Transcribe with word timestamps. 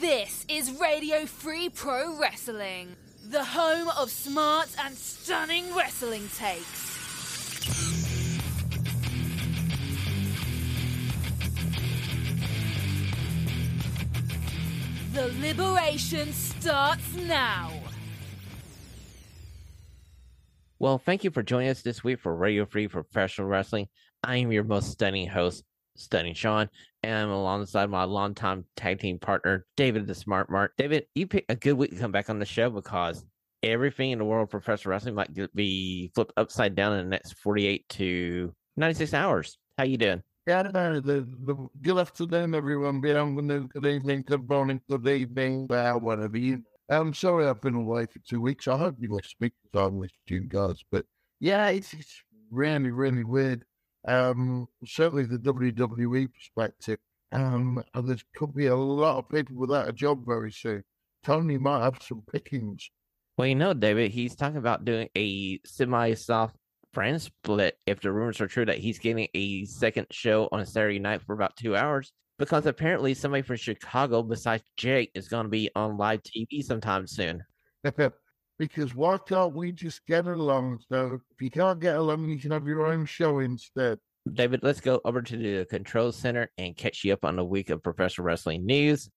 This 0.00 0.44
is 0.50 0.78
Radio 0.78 1.24
Free 1.24 1.70
Pro 1.70 2.18
Wrestling, 2.18 2.94
the 3.30 3.42
home 3.42 3.88
of 3.96 4.10
smart 4.10 4.68
and 4.84 4.94
stunning 4.94 5.74
wrestling 5.74 6.28
takes. 6.36 6.98
The 15.14 15.32
liberation 15.40 16.30
starts 16.34 17.14
now. 17.14 17.70
Well, 20.78 20.98
thank 20.98 21.24
you 21.24 21.30
for 21.30 21.42
joining 21.42 21.70
us 21.70 21.80
this 21.80 22.04
week 22.04 22.20
for 22.20 22.36
Radio 22.36 22.66
Free 22.66 22.86
Professional 22.86 23.48
Wrestling. 23.48 23.88
I 24.22 24.36
am 24.36 24.52
your 24.52 24.64
most 24.64 24.90
stunning 24.90 25.26
host, 25.26 25.64
Stunning 25.96 26.34
Shawn, 26.34 26.68
I'm 27.14 27.30
alongside 27.30 27.90
my 27.90 28.04
longtime 28.04 28.64
tag 28.76 29.00
team 29.00 29.18
partner, 29.18 29.66
David 29.76 30.06
the 30.06 30.14
Smart 30.14 30.50
Mark. 30.50 30.72
David, 30.76 31.06
you 31.14 31.26
picked 31.26 31.50
a 31.50 31.56
good 31.56 31.74
week 31.74 31.90
to 31.90 31.96
come 31.96 32.12
back 32.12 32.30
on 32.30 32.38
the 32.38 32.44
show 32.44 32.70
because 32.70 33.24
everything 33.62 34.10
in 34.10 34.18
the 34.18 34.24
world 34.24 34.44
of 34.44 34.50
professional 34.50 34.90
wrestling 34.90 35.14
might 35.14 35.30
be 35.54 36.10
flipped 36.14 36.32
upside 36.36 36.74
down 36.74 36.94
in 36.94 37.04
the 37.04 37.10
next 37.10 37.34
48 37.34 37.88
to 37.90 38.54
96 38.76 39.14
hours. 39.14 39.58
How 39.78 39.84
you 39.84 39.96
doing? 39.96 40.22
Yeah, 40.46 40.62
the, 40.62 41.02
the, 41.02 41.68
good 41.82 41.98
afternoon, 41.98 42.54
everyone. 42.54 43.00
Good 43.00 43.16
afternoon, 43.16 43.68
good 43.72 43.86
evening, 43.86 44.24
good 44.26 44.48
morning, 44.48 44.80
good 44.88 45.08
evening, 45.08 45.66
well, 45.68 45.98
whatever 46.00 46.38
you. 46.38 46.62
I'm 46.88 47.12
sorry 47.14 47.46
I've 47.46 47.60
been 47.60 47.74
away 47.74 48.06
for 48.06 48.20
two 48.20 48.40
weeks. 48.40 48.68
I 48.68 48.76
hope 48.76 48.94
you 49.00 49.10
missed 49.10 49.34
me 49.40 49.50
because 49.72 49.88
I 49.88 49.94
missed 49.94 50.14
you 50.26 50.42
guys. 50.42 50.84
But 50.92 51.04
yeah, 51.40 51.68
it's, 51.70 51.92
it's 51.94 52.22
really, 52.50 52.92
really 52.92 53.24
weird. 53.24 53.64
Um, 54.06 54.68
certainly 54.84 55.24
the 55.24 55.38
WWE 55.38 56.28
perspective. 56.32 56.98
Um, 57.32 57.82
and 57.94 58.08
there 58.08 58.16
could 58.36 58.54
be 58.54 58.66
a 58.66 58.76
lot 58.76 59.18
of 59.18 59.28
people 59.28 59.56
without 59.56 59.88
a 59.88 59.92
job 59.92 60.24
very 60.24 60.52
soon. 60.52 60.84
Tony 61.24 61.58
might 61.58 61.82
have 61.82 62.00
some 62.00 62.22
pickings. 62.32 62.88
Well, 63.36 63.48
you 63.48 63.56
know, 63.56 63.74
David, 63.74 64.12
he's 64.12 64.36
talking 64.36 64.58
about 64.58 64.84
doing 64.84 65.08
a 65.16 65.58
semi 65.66 66.14
soft 66.14 66.56
brand 66.94 67.20
split 67.20 67.76
if 67.86 68.00
the 68.00 68.12
rumors 68.12 68.40
are 68.40 68.46
true 68.46 68.64
that 68.64 68.78
he's 68.78 68.98
getting 68.98 69.28
a 69.34 69.64
second 69.64 70.06
show 70.10 70.48
on 70.52 70.60
a 70.60 70.66
Saturday 70.66 70.98
night 70.98 71.22
for 71.22 71.34
about 71.34 71.56
two 71.56 71.76
hours. 71.76 72.12
Because 72.38 72.66
apparently 72.66 73.14
somebody 73.14 73.42
from 73.42 73.56
Chicago 73.56 74.22
besides 74.22 74.62
Jake 74.76 75.10
is 75.14 75.28
going 75.28 75.44
to 75.44 75.50
be 75.50 75.70
on 75.74 75.96
live 75.96 76.20
TV 76.22 76.62
sometime 76.62 77.06
soon. 77.06 77.42
because 78.58 78.94
why 78.94 79.18
can't 79.18 79.54
we 79.54 79.72
just 79.72 80.06
get 80.06 80.26
along? 80.26 80.80
So 80.88 81.20
if 81.32 81.42
you 81.42 81.50
can't 81.50 81.80
get 81.80 81.96
along, 81.96 82.28
you 82.28 82.38
can 82.38 82.50
have 82.50 82.66
your 82.66 82.86
own 82.86 83.04
show 83.06 83.40
instead. 83.40 83.98
David, 84.32 84.60
let's 84.62 84.80
go 84.80 85.00
over 85.04 85.22
to 85.22 85.36
the 85.36 85.66
control 85.66 86.10
center 86.10 86.50
and 86.58 86.76
catch 86.76 87.04
you 87.04 87.12
up 87.12 87.24
on 87.24 87.36
the 87.36 87.44
week 87.44 87.70
of 87.70 87.82
professional 87.82 88.26
wrestling 88.26 88.66
news. 88.66 89.08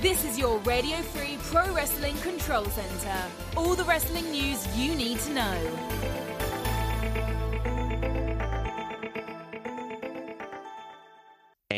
This 0.00 0.24
is 0.24 0.38
your 0.38 0.58
Radio 0.60 0.96
Free 0.98 1.38
Pro 1.42 1.74
Wrestling 1.74 2.16
Control 2.18 2.64
Center. 2.66 3.16
All 3.56 3.74
the 3.74 3.84
wrestling 3.84 4.30
news 4.30 4.64
you 4.76 4.94
need 4.94 5.18
to 5.20 5.32
know. 5.32 6.27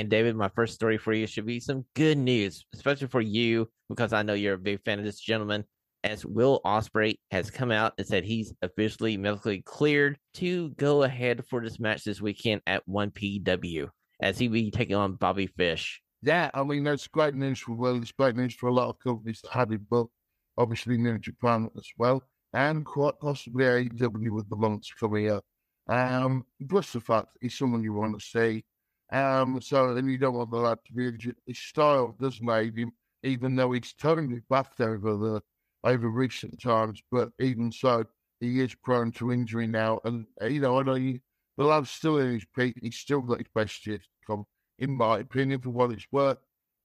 And 0.00 0.08
David, 0.08 0.34
my 0.34 0.48
first 0.48 0.72
story 0.72 0.96
for 0.96 1.12
you 1.12 1.26
should 1.26 1.44
be 1.44 1.60
some 1.60 1.84
good 1.94 2.16
news, 2.16 2.64
especially 2.72 3.08
for 3.08 3.20
you, 3.20 3.68
because 3.90 4.14
I 4.14 4.22
know 4.22 4.32
you're 4.32 4.54
a 4.54 4.58
big 4.58 4.82
fan 4.82 4.98
of 4.98 5.04
this 5.04 5.20
gentleman. 5.20 5.66
As 6.02 6.24
Will 6.24 6.62
Ospreay 6.64 7.18
has 7.30 7.50
come 7.50 7.70
out 7.70 7.92
and 7.98 8.06
said 8.06 8.24
he's 8.24 8.54
officially 8.62 9.18
medically 9.18 9.60
cleared 9.60 10.16
to 10.36 10.70
go 10.70 11.02
ahead 11.02 11.44
for 11.44 11.62
this 11.62 11.78
match 11.78 12.04
this 12.04 12.18
weekend 12.18 12.62
at 12.66 12.88
1 12.88 13.10
PW, 13.10 13.88
as 14.22 14.38
he 14.38 14.48
will 14.48 14.54
be 14.54 14.70
taking 14.70 14.96
on 14.96 15.16
Bobby 15.16 15.48
Fish. 15.48 16.00
Yeah, 16.22 16.50
I 16.54 16.62
mean 16.62 16.84
that's 16.84 17.06
great 17.06 17.34
news 17.34 17.58
for 17.58 17.72
Will. 17.72 18.00
It's 18.00 18.12
great 18.12 18.36
news 18.36 18.54
for 18.54 18.70
a 18.70 18.75
lot 18.75 18.88
of 18.88 18.98
companies 19.00 19.42
that 19.42 19.52
had 19.52 19.70
him 19.70 19.86
booked. 19.91 20.14
Obviously, 20.56 20.96
New 20.96 21.19
Japan 21.19 21.69
as 21.76 21.88
well, 21.98 22.22
and 22.54 22.86
quite 22.86 23.20
possibly 23.20 23.66
AEW 23.66 24.30
with 24.30 24.48
the 24.48 24.56
months 24.56 24.94
coming 24.98 25.30
up. 25.30 25.44
Um, 25.88 26.46
plus 26.66 26.91
the 26.91 27.00
fact 27.00 27.36
he's 27.42 27.58
someone 27.58 27.82
you 27.82 27.92
want 27.92 28.19
to 28.19 28.26
see. 28.26 28.64
Um, 29.12 29.60
so 29.60 29.93
then 29.94 30.09
you 30.09 30.19
don't 30.19 30.34
want 30.34 30.50
the 30.50 30.59
lad 30.59 30.78
to 30.87 30.93
be. 30.93 31.32
His 31.47 31.59
style 31.59 32.15
does 32.21 32.41
make 32.41 32.76
him, 32.76 32.93
even 33.22 33.56
though 33.56 33.72
he's 33.72 33.93
totally 33.93 34.41
buffed 34.48 34.81
over 34.81 35.16
the 35.16 35.43
over 35.82 36.09
recent 36.09 36.60
times. 36.60 37.03
But 37.10 37.31
even 37.41 37.72
so, 37.72 38.04
he 38.38 38.60
is 38.60 38.75
prone 38.75 39.10
to 39.12 39.32
injury 39.32 39.66
now. 39.66 40.00
And 40.04 40.26
uh, 40.41 40.47
you 40.47 40.60
know, 40.60 40.78
I 40.78 40.82
know 40.84 40.94
he, 40.94 41.20
the 41.56 41.65
lad's 41.65 41.91
still 41.91 42.19
in 42.19 42.34
his 42.34 42.47
peak. 42.56 42.76
He's 42.81 42.97
still 42.97 43.20
got 43.20 43.38
his 43.38 43.49
best 43.54 43.84
years 43.87 44.03
to 44.03 44.26
come, 44.26 44.44
in 44.78 44.97
my 44.97 45.19
opinion, 45.19 45.60
for 45.60 45.70
what 45.70 45.91
it's 45.91 46.06
worth. 46.12 46.38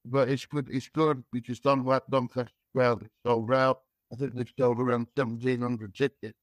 But 0.04 0.28
it's 0.28 0.46
good. 0.46 0.68
It's 0.70 0.88
good 0.88 1.22
because 1.32 1.60
Dunlap 1.60 2.04
Doncaster 2.10 2.50
crowd 2.74 3.02
is 3.02 3.08
sold 3.24 3.52
out. 3.52 3.80
I 4.12 4.16
think 4.16 4.34
they've 4.34 4.52
sold 4.58 4.80
around 4.80 5.08
seventeen 5.16 5.62
hundred 5.62 5.94
tickets. 5.94 6.38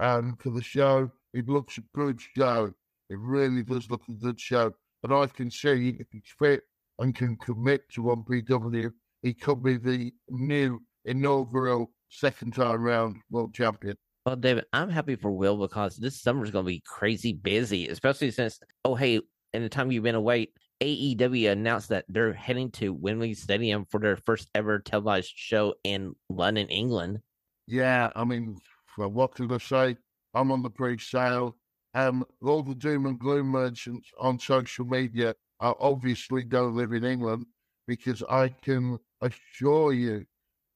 Um, 0.00 0.36
for 0.38 0.50
the 0.50 0.62
show, 0.62 1.10
it 1.34 1.48
looks 1.48 1.76
a 1.78 1.82
good 1.94 2.20
show. 2.20 2.72
It 3.10 3.18
really 3.18 3.62
does 3.62 3.90
look 3.90 4.02
a 4.08 4.12
good 4.12 4.38
show. 4.40 4.72
And 5.02 5.12
I 5.12 5.26
can 5.26 5.50
see 5.50 5.96
if 6.00 6.06
he's 6.10 6.22
fit 6.38 6.62
and 6.98 7.14
can 7.14 7.36
commit 7.36 7.88
to 7.92 8.02
one 8.02 8.24
PW, 8.24 8.90
he 9.22 9.34
could 9.34 9.62
be 9.62 9.76
the 9.76 10.12
new 10.28 10.80
inaugural 11.04 11.92
second 12.08 12.54
time 12.54 12.82
round 12.82 13.16
world 13.30 13.54
champion. 13.54 13.96
Well, 14.26 14.36
David, 14.36 14.64
I'm 14.72 14.90
happy 14.90 15.16
for 15.16 15.30
Will 15.30 15.56
because 15.56 15.96
this 15.96 16.20
summer 16.20 16.44
is 16.44 16.50
going 16.50 16.64
to 16.64 16.70
be 16.70 16.82
crazy 16.86 17.32
busy, 17.32 17.88
especially 17.88 18.30
since, 18.30 18.60
oh, 18.84 18.94
hey, 18.94 19.20
in 19.54 19.62
the 19.62 19.68
time 19.68 19.90
you've 19.90 20.04
been 20.04 20.14
away, 20.14 20.48
AEW 20.82 21.50
announced 21.50 21.88
that 21.88 22.04
they're 22.08 22.32
heading 22.32 22.70
to 22.72 22.92
Wembley 22.92 23.34
Stadium 23.34 23.86
for 23.90 23.98
their 24.00 24.16
first 24.16 24.48
ever 24.54 24.78
televised 24.80 25.32
show 25.34 25.74
in 25.82 26.14
London, 26.28 26.68
England. 26.68 27.20
Yeah, 27.66 28.10
I 28.14 28.24
mean, 28.24 28.58
well, 28.96 29.10
what 29.10 29.34
can 29.34 29.50
I 29.50 29.58
say? 29.58 29.96
I'm 30.34 30.52
on 30.52 30.62
the 30.62 30.70
pre-sale. 30.70 31.56
Um, 31.94 32.24
all 32.42 32.62
the 32.62 32.74
doom 32.74 33.06
and 33.06 33.18
gloom 33.18 33.48
merchants 33.48 34.10
on 34.18 34.38
social 34.38 34.84
media 34.84 35.34
obviously 35.60 36.44
don't 36.44 36.76
live 36.76 36.92
in 36.92 37.04
England 37.04 37.46
because 37.86 38.22
I 38.28 38.48
can 38.48 38.98
assure 39.20 39.92
you 39.92 40.26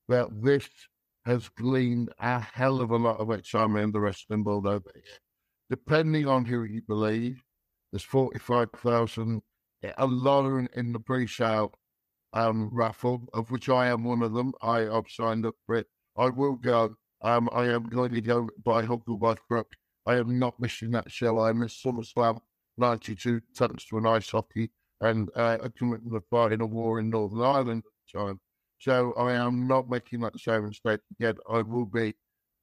that 0.09 0.29
this 0.43 0.69
has 1.25 1.49
gleaned 1.51 2.11
a 2.19 2.41
hell 2.41 2.81
of 2.81 2.91
a 2.91 2.97
lot 2.97 3.21
of 3.21 3.31
excitement 3.31 3.85
in 3.85 3.93
the 3.93 4.01
wrestling 4.01 4.43
world 4.43 4.67
over 4.67 4.91
here. 4.95 5.19
Depending 5.71 6.27
on 6.27 6.45
who 6.45 6.65
you 6.65 6.83
believe, 6.83 7.43
there's 7.93 8.03
45,000, 8.03 9.43
a 9.97 10.07
lot 10.07 10.47
in, 10.75 10.93
the 10.93 11.01
pre-sale 11.01 11.73
um, 12.33 12.71
raffle, 12.73 13.29
of 13.33 13.51
which 13.51 13.69
I 13.69 13.89
am 13.89 14.05
one 14.05 14.23
of 14.23 14.33
them. 14.33 14.53
I 14.63 14.81
have 14.81 15.05
signed 15.09 15.47
up 15.47 15.55
for 15.67 15.77
it. 15.77 15.87
I 16.17 16.31
will 16.31 16.57
go. 16.57 16.97
Um, 17.23 17.49
I 17.53 17.67
am 17.67 17.85
going 17.85 18.13
to 18.15 18.21
go 18.21 18.49
by 18.65 18.83
hook 18.83 19.03
or. 19.07 19.77
I 20.07 20.17
am 20.17 20.39
not 20.39 20.59
missing 20.61 20.91
that 20.93 21.11
show. 21.11 21.39
I 21.41 21.53
missed 21.53 21.85
SummerSlam 21.85 22.41
92 22.79 23.41
thanks 23.57 23.85
to 23.87 23.99
an 23.99 24.07
ice 24.07 24.31
hockey 24.31 24.71
and 25.01 25.29
uh, 25.37 25.59
a 25.63 25.71
commitment 25.71 26.17
of 26.17 26.25
fighting 26.31 26.61
a 26.61 26.67
war 26.67 26.99
in 26.99 27.11
Northern 27.11 27.43
Ireland 27.43 27.83
at 27.87 28.13
the 28.13 28.19
time. 28.27 28.41
So 28.79 29.13
I 29.15 29.35
am 29.35 29.69
not 29.69 29.89
making 29.89 30.21
that 30.21 30.39
show 30.39 30.55
instead. 30.55 31.01
Again, 31.19 31.37
I 31.49 31.63
will 31.63 31.87
be 31.87 32.15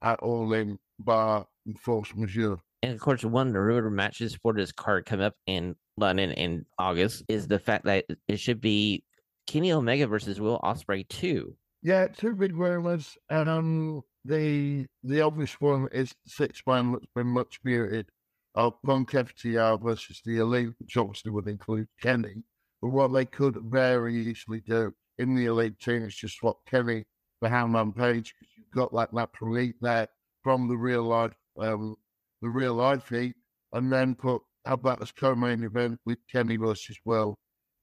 at 0.01 0.19
All 0.19 0.51
In 0.53 0.77
Bar 0.99 1.47
and 1.65 1.79
Force 1.79 2.13
Majeure. 2.15 2.57
And 2.81 2.93
of 2.93 2.99
course, 2.99 3.23
one 3.23 3.47
of 3.47 3.53
the 3.53 3.59
rumored 3.59 3.93
matches 3.93 4.35
for 4.35 4.53
this 4.53 4.71
card 4.71 5.05
coming 5.05 5.25
up 5.25 5.35
in 5.45 5.75
London 5.97 6.31
in 6.31 6.65
August 6.77 7.23
is 7.27 7.47
the 7.47 7.59
fact 7.59 7.85
that 7.85 8.05
it 8.27 8.39
should 8.39 8.61
be 8.61 9.03
Kenny 9.47 9.71
Omega 9.71 10.07
versus 10.07 10.39
Will 10.39 10.59
Ospreay 10.59 11.07
too. 11.07 11.55
Yeah, 11.81 12.07
two 12.07 12.35
big 12.35 12.55
rumors, 12.55 13.17
and 13.29 13.49
um, 13.49 14.01
the 14.29 14.85
the 15.03 15.21
obvious 15.21 15.59
one 15.59 15.89
is 15.91 16.13
six 16.27 16.61
man 16.67 16.91
that's 16.93 17.07
been 17.15 17.27
much 17.27 17.59
muted 17.63 18.07
of 18.55 18.81
Punk 18.85 19.11
FTR 19.11 19.81
versus 19.81 20.21
the 20.25 20.37
Elite, 20.37 20.73
which 20.79 20.97
obviously 20.97 21.31
would 21.31 21.47
include 21.47 21.87
Kenny. 22.01 22.43
But 22.81 22.89
what 22.89 23.11
they 23.13 23.25
could 23.25 23.57
very 23.57 24.15
easily 24.15 24.61
do 24.61 24.93
in 25.17 25.35
the 25.35 25.45
Elite 25.45 25.79
team 25.79 26.03
is 26.03 26.15
just 26.15 26.37
swap 26.37 26.57
Kenny 26.65 27.05
for 27.39 27.49
Hangman 27.49 27.91
Page 27.93 28.33
because 28.39 28.53
you've 28.55 28.71
got 28.71 28.93
like 28.93 29.11
that 29.13 29.29
elite 29.41 29.75
there 29.81 30.07
from 30.43 30.67
the 30.67 30.77
real 30.77 31.03
life, 31.03 31.33
um, 31.57 31.95
the 32.41 32.49
real 32.49 32.75
life 32.75 33.09
heat, 33.09 33.35
and 33.73 33.91
then 33.91 34.15
put 34.15 34.41
have 34.65 34.83
that 34.83 35.01
as 35.01 35.11
co-main 35.11 35.63
event 35.63 35.99
with 36.05 36.19
Kenny 36.31 36.57
versus 36.57 36.97
Will 37.05 37.37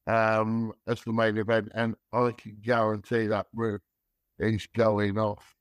um, 0.07 0.73
as 0.87 1.01
the 1.03 1.13
main 1.13 1.37
event, 1.39 1.71
and 1.75 1.97
I 2.13 2.31
can 2.33 2.59
guarantee 2.63 3.27
that 3.27 3.47
roof 3.55 3.81
is 4.39 4.67
going 4.77 5.19
off. 5.19 5.56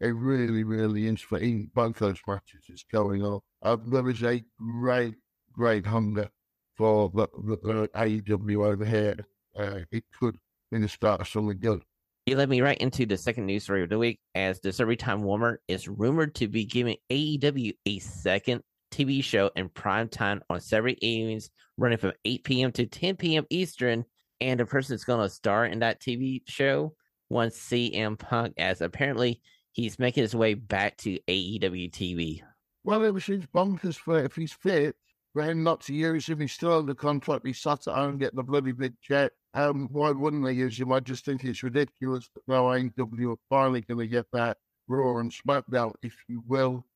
It 0.00 0.14
really, 0.14 0.62
really 0.62 1.06
is 1.06 1.20
for 1.22 1.40
both 1.74 1.96
those 1.98 2.20
matches. 2.26 2.64
It's 2.68 2.84
going 2.92 3.22
on. 3.22 3.40
Uh, 3.62 3.76
there 3.86 4.08
is 4.10 4.22
a 4.22 4.44
great, 4.58 5.14
great 5.52 5.86
hunger 5.86 6.28
for 6.76 7.10
the, 7.14 7.26
the, 7.44 7.56
the 7.56 7.90
AEW 7.94 8.66
over 8.66 8.84
here. 8.84 9.16
Uh, 9.58 9.80
it 9.90 10.04
could 10.18 10.36
be 10.70 10.78
the 10.78 10.88
start 10.88 11.22
of 11.22 11.28
something 11.28 11.58
good. 11.58 11.82
You 12.26 12.36
led 12.36 12.50
me 12.50 12.60
right 12.60 12.76
into 12.78 13.06
the 13.06 13.16
second 13.16 13.46
news 13.46 13.64
story 13.64 13.84
of 13.84 13.88
the 13.88 13.98
week 13.98 14.18
as 14.34 14.60
the 14.60 14.74
Every 14.78 14.96
Time 14.96 15.22
Warner 15.22 15.60
is 15.68 15.88
rumored 15.88 16.34
to 16.34 16.48
be 16.48 16.66
giving 16.66 16.96
AEW 17.10 17.72
a 17.86 17.98
second 18.00 18.62
TV 18.90 19.22
show 19.22 19.50
in 19.56 19.68
prime 19.70 20.08
time 20.08 20.42
on 20.50 20.60
Saturday 20.60 20.98
evenings, 21.06 21.50
running 21.78 21.98
from 21.98 22.12
8 22.24 22.44
p.m. 22.44 22.72
to 22.72 22.86
10 22.86 23.16
p.m. 23.16 23.46
Eastern. 23.48 24.04
And 24.40 24.60
the 24.60 24.66
person 24.66 24.92
that's 24.92 25.04
going 25.04 25.26
to 25.26 25.32
star 25.32 25.64
in 25.64 25.78
that 25.78 26.02
TV 26.02 26.42
show 26.46 26.94
wants 27.30 27.58
CM 27.58 28.18
Punk, 28.18 28.54
as 28.58 28.82
apparently 28.82 29.40
he's 29.76 29.98
making 29.98 30.22
his 30.22 30.34
way 30.34 30.54
back 30.54 30.96
to 30.96 31.18
AEW 31.28 31.90
TV. 31.90 32.40
Well, 32.82 33.04
it 33.04 33.20
seems 33.20 33.46
bonkers 33.46 33.96
for 33.96 34.18
if 34.24 34.34
he's 34.34 34.52
fit 34.52 34.96
for 35.34 35.42
him 35.42 35.62
not 35.62 35.82
to 35.82 35.94
use 35.94 36.26
him. 36.26 36.40
He's 36.40 36.52
still 36.52 36.78
under 36.78 36.94
contract. 36.94 37.46
He's 37.46 37.60
sat 37.60 37.86
at 37.86 37.94
home 37.94 38.16
getting 38.16 38.38
a 38.38 38.42
bloody 38.42 38.72
big 38.72 38.94
check. 39.02 39.32
Um, 39.52 39.88
why 39.92 40.12
wouldn't 40.12 40.44
they 40.44 40.52
use 40.52 40.80
him? 40.80 40.92
I 40.92 41.00
just 41.00 41.26
think 41.26 41.44
it's 41.44 41.62
ridiculous 41.62 42.30
that 42.34 42.48
now 42.48 42.64
AEW 42.64 43.34
are 43.34 43.38
finally 43.50 43.82
going 43.82 44.00
to 44.00 44.06
get 44.06 44.24
that 44.32 44.56
Raw 44.88 45.18
and 45.18 45.30
SmackDown, 45.30 45.92
if 46.02 46.14
you 46.26 46.42
will. 46.46 46.86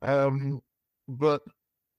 Um, 0.00 0.62
but 1.08 1.42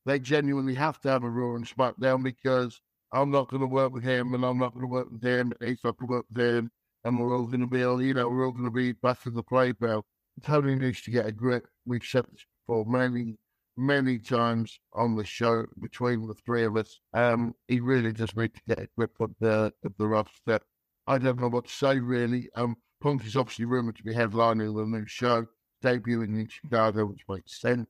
they 0.08 0.18
genuinely 0.18 0.74
have 0.74 1.00
to 1.02 1.10
have 1.10 1.24
a 1.24 1.30
Raw 1.30 1.56
and 1.56 1.68
SmackDown 1.68 2.24
because 2.24 2.82
I'm 3.12 3.30
not 3.30 3.50
going 3.50 3.62
to 3.62 3.68
work 3.68 3.94
with 3.94 4.04
him 4.04 4.34
and 4.34 4.44
I'm 4.44 4.58
not 4.58 4.74
going 4.74 4.88
to 4.88 4.92
work 4.92 5.12
with 5.12 5.24
him 5.24 5.54
he's 5.60 5.84
not 5.84 5.98
going 5.98 6.08
to 6.08 6.14
work 6.16 6.26
with 6.34 6.44
him 6.44 6.72
and 7.04 7.20
we're 7.20 7.36
all 7.36 7.46
going 7.46 7.62
to 7.62 7.68
be, 7.68 7.80
you 7.80 8.14
know, 8.14 8.28
we're 8.28 8.46
all 8.46 8.52
going 8.52 8.66
to 8.66 8.72
be 8.72 8.94
back 8.94 9.26
in 9.28 9.36
the 9.36 9.44
playground. 9.44 10.04
Tony 10.44 10.76
needs 10.76 11.02
to 11.04 11.12
get 11.12 11.26
a 11.26 11.32
grip. 11.32 11.68
We've 11.86 12.04
said 12.04 12.26
this 12.32 12.46
before 12.66 12.86
many, 12.86 13.38
many 13.78 14.20
times 14.20 14.80
on 14.94 15.16
the 15.16 15.26
show 15.26 15.66
between 15.82 16.28
the 16.28 16.34
three 16.34 16.64
of 16.64 16.78
us. 16.78 17.00
Um, 17.14 17.54
he 17.68 17.80
really 17.80 18.14
does 18.14 18.36
need 18.36 18.54
to 18.54 18.62
get 18.68 18.80
a 18.80 18.88
grip 18.98 19.20
of 19.20 19.32
the 19.40 19.74
of 19.84 19.94
the 19.98 20.08
roster. 20.08 20.60
I 21.08 21.18
don't 21.18 21.40
know 21.40 21.50
what 21.50 21.66
to 21.66 21.72
say 21.72 22.00
really. 22.00 22.50
Um, 22.56 22.76
Punk 23.02 23.26
is 23.26 23.36
obviously 23.36 23.66
rumored 23.66 23.98
to 23.98 24.04
be 24.04 24.14
headlining 24.14 24.76
the 24.76 24.86
new 24.86 25.06
show, 25.08 25.48
debuting 25.84 26.40
in 26.40 26.48
Chicago, 26.48 27.06
which 27.06 27.24
makes 27.28 27.60
sense. 27.60 27.90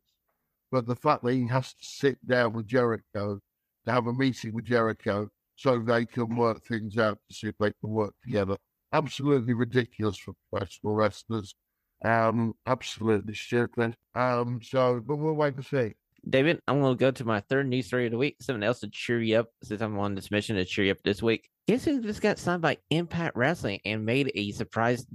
But 0.72 0.88
the 0.88 0.96
fact 0.96 1.24
that 1.24 1.34
he 1.34 1.48
has 1.48 1.74
to 1.74 1.84
sit 1.84 2.26
down 2.26 2.54
with 2.54 2.68
Jericho 2.68 3.40
to 3.86 3.92
have 3.92 4.08
a 4.08 4.14
meeting 4.14 4.54
with 4.54 4.66
Jericho 4.66 5.30
so 5.56 5.80
they 5.80 6.06
can 6.06 6.36
work 6.36 6.66
things 6.66 6.98
out 6.98 7.20
to 7.28 7.36
see 7.36 7.48
if 7.48 7.58
they 7.60 7.74
can 7.82 7.90
work 7.90 8.14
together. 8.24 8.58
Absolutely 8.94 9.54
ridiculous 9.54 10.18
for 10.18 10.34
professional 10.50 10.96
wrestlers. 10.96 11.56
Um, 12.04 12.56
absolutely 12.66 13.36
stupid. 13.36 13.96
Um, 14.16 14.60
so, 14.64 15.02
but 15.06 15.18
we'll 15.18 15.34
wait 15.34 15.56
and 15.56 15.66
see. 15.66 15.94
David, 16.28 16.60
I'm 16.68 16.82
going 16.82 16.96
to 16.96 17.00
go 17.00 17.12
to 17.12 17.26
my 17.26 17.40
third 17.42 17.68
news 17.68 17.88
story 17.88 18.06
of 18.06 18.12
the 18.12 18.18
week. 18.18 18.38
Something 18.42 18.64
else 18.64 18.80
to 18.82 18.90
cheer 18.90 19.22
you 19.22 19.38
up 19.38 19.48
since 19.64 19.82
I'm 19.82 19.98
on 19.98 20.16
this 20.16 20.30
mission 20.30 20.56
to 20.56 20.66
cheer 20.66 20.86
you 20.86 20.92
up 20.92 21.02
this 21.04 21.22
week. 21.22 21.50
Guess 21.68 21.86
who 21.86 22.02
just 22.02 22.22
got 22.22 22.38
signed 22.38 22.62
by 22.62 22.78
Impact 22.90 23.36
Wrestling 23.36 23.80
and 23.86 24.06
made 24.06 24.32
a 24.36 24.52
surprise 24.52 25.06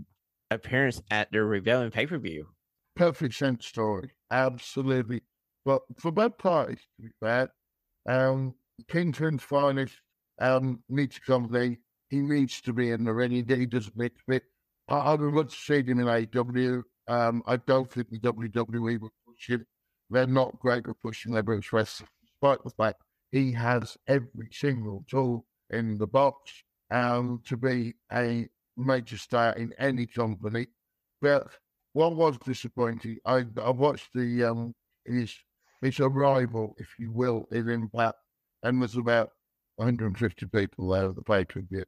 appearance 0.51 1.01
at 1.11 1.31
their 1.31 1.45
Rebellion 1.45 1.91
pay 1.91 2.07
per 2.07 2.19
view? 2.19 2.49
Perfect 2.97 3.35
sense 3.35 3.67
story. 3.67 4.11
Absolutely. 4.31 5.23
But 5.65 5.83
for 5.99 6.13
to 6.13 6.77
be 7.01 7.09
fair, 7.21 7.51
um, 8.09 8.55
King's 8.89 9.21
Lynn's 9.21 9.43
finest 9.43 9.95
um, 10.41 10.83
needs 10.89 11.21
to. 11.27 11.77
He 12.09 12.21
needs 12.21 12.61
to 12.63 12.73
be 12.73 12.91
in 12.91 13.05
the 13.05 13.13
ring. 13.13 13.33
He, 13.33 13.43
doesn't 13.43 13.99
be. 13.99 14.11
I, 14.89 14.97
I 14.97 15.15
would 15.15 15.35
love 15.35 15.51
to 15.51 15.57
see 15.57 15.83
him 15.83 16.01
in 16.01 16.07
AEW. 16.07 16.83
Um, 17.09 17.43
I 17.47 17.57
don't 17.57 17.91
think 17.91 18.11
the 18.11 18.19
WWE 18.19 19.01
will 19.01 19.13
push 19.27 19.49
him. 19.49 19.67
They're 20.11 20.27
not 20.27 20.59
great 20.61 20.87
at 20.89 21.01
pushing 21.03 21.33
their 21.33 21.43
British 21.43 21.73
wrestlers, 21.73 22.09
despite 22.23 22.63
the 22.63 22.71
fact 22.71 23.03
he 23.33 23.53
has 23.53 23.97
every 24.07 24.49
single 24.53 25.05
tool 25.09 25.47
in 25.71 25.99
the 25.99 26.07
box 26.07 26.53
um, 26.91 27.43
to 27.47 27.57
be 27.57 27.95
a 28.13 28.49
major 28.77 29.19
star 29.19 29.53
in 29.55 29.73
any 29.79 30.07
company. 30.07 30.69
But 31.21 31.49
what 31.93 32.15
was 32.15 32.39
disappointing, 32.39 33.19
I, 33.25 33.45
I 33.63 33.71
watched 33.71 34.11
the 34.15 34.45
um, 34.45 34.75
his 35.05 35.35
his 35.83 36.01
arrival, 36.01 36.75
if 36.79 36.89
you 36.99 37.13
will, 37.13 37.47
in 37.53 37.69
Impact, 37.69 38.17
and 38.63 38.81
there's 38.81 38.97
about 38.97 39.31
150 39.77 40.47
people 40.47 40.89
there 40.89 41.09
at 41.09 41.15
the 41.15 41.23
pay 41.23 41.45
per 41.45 41.61
view. 41.61 41.85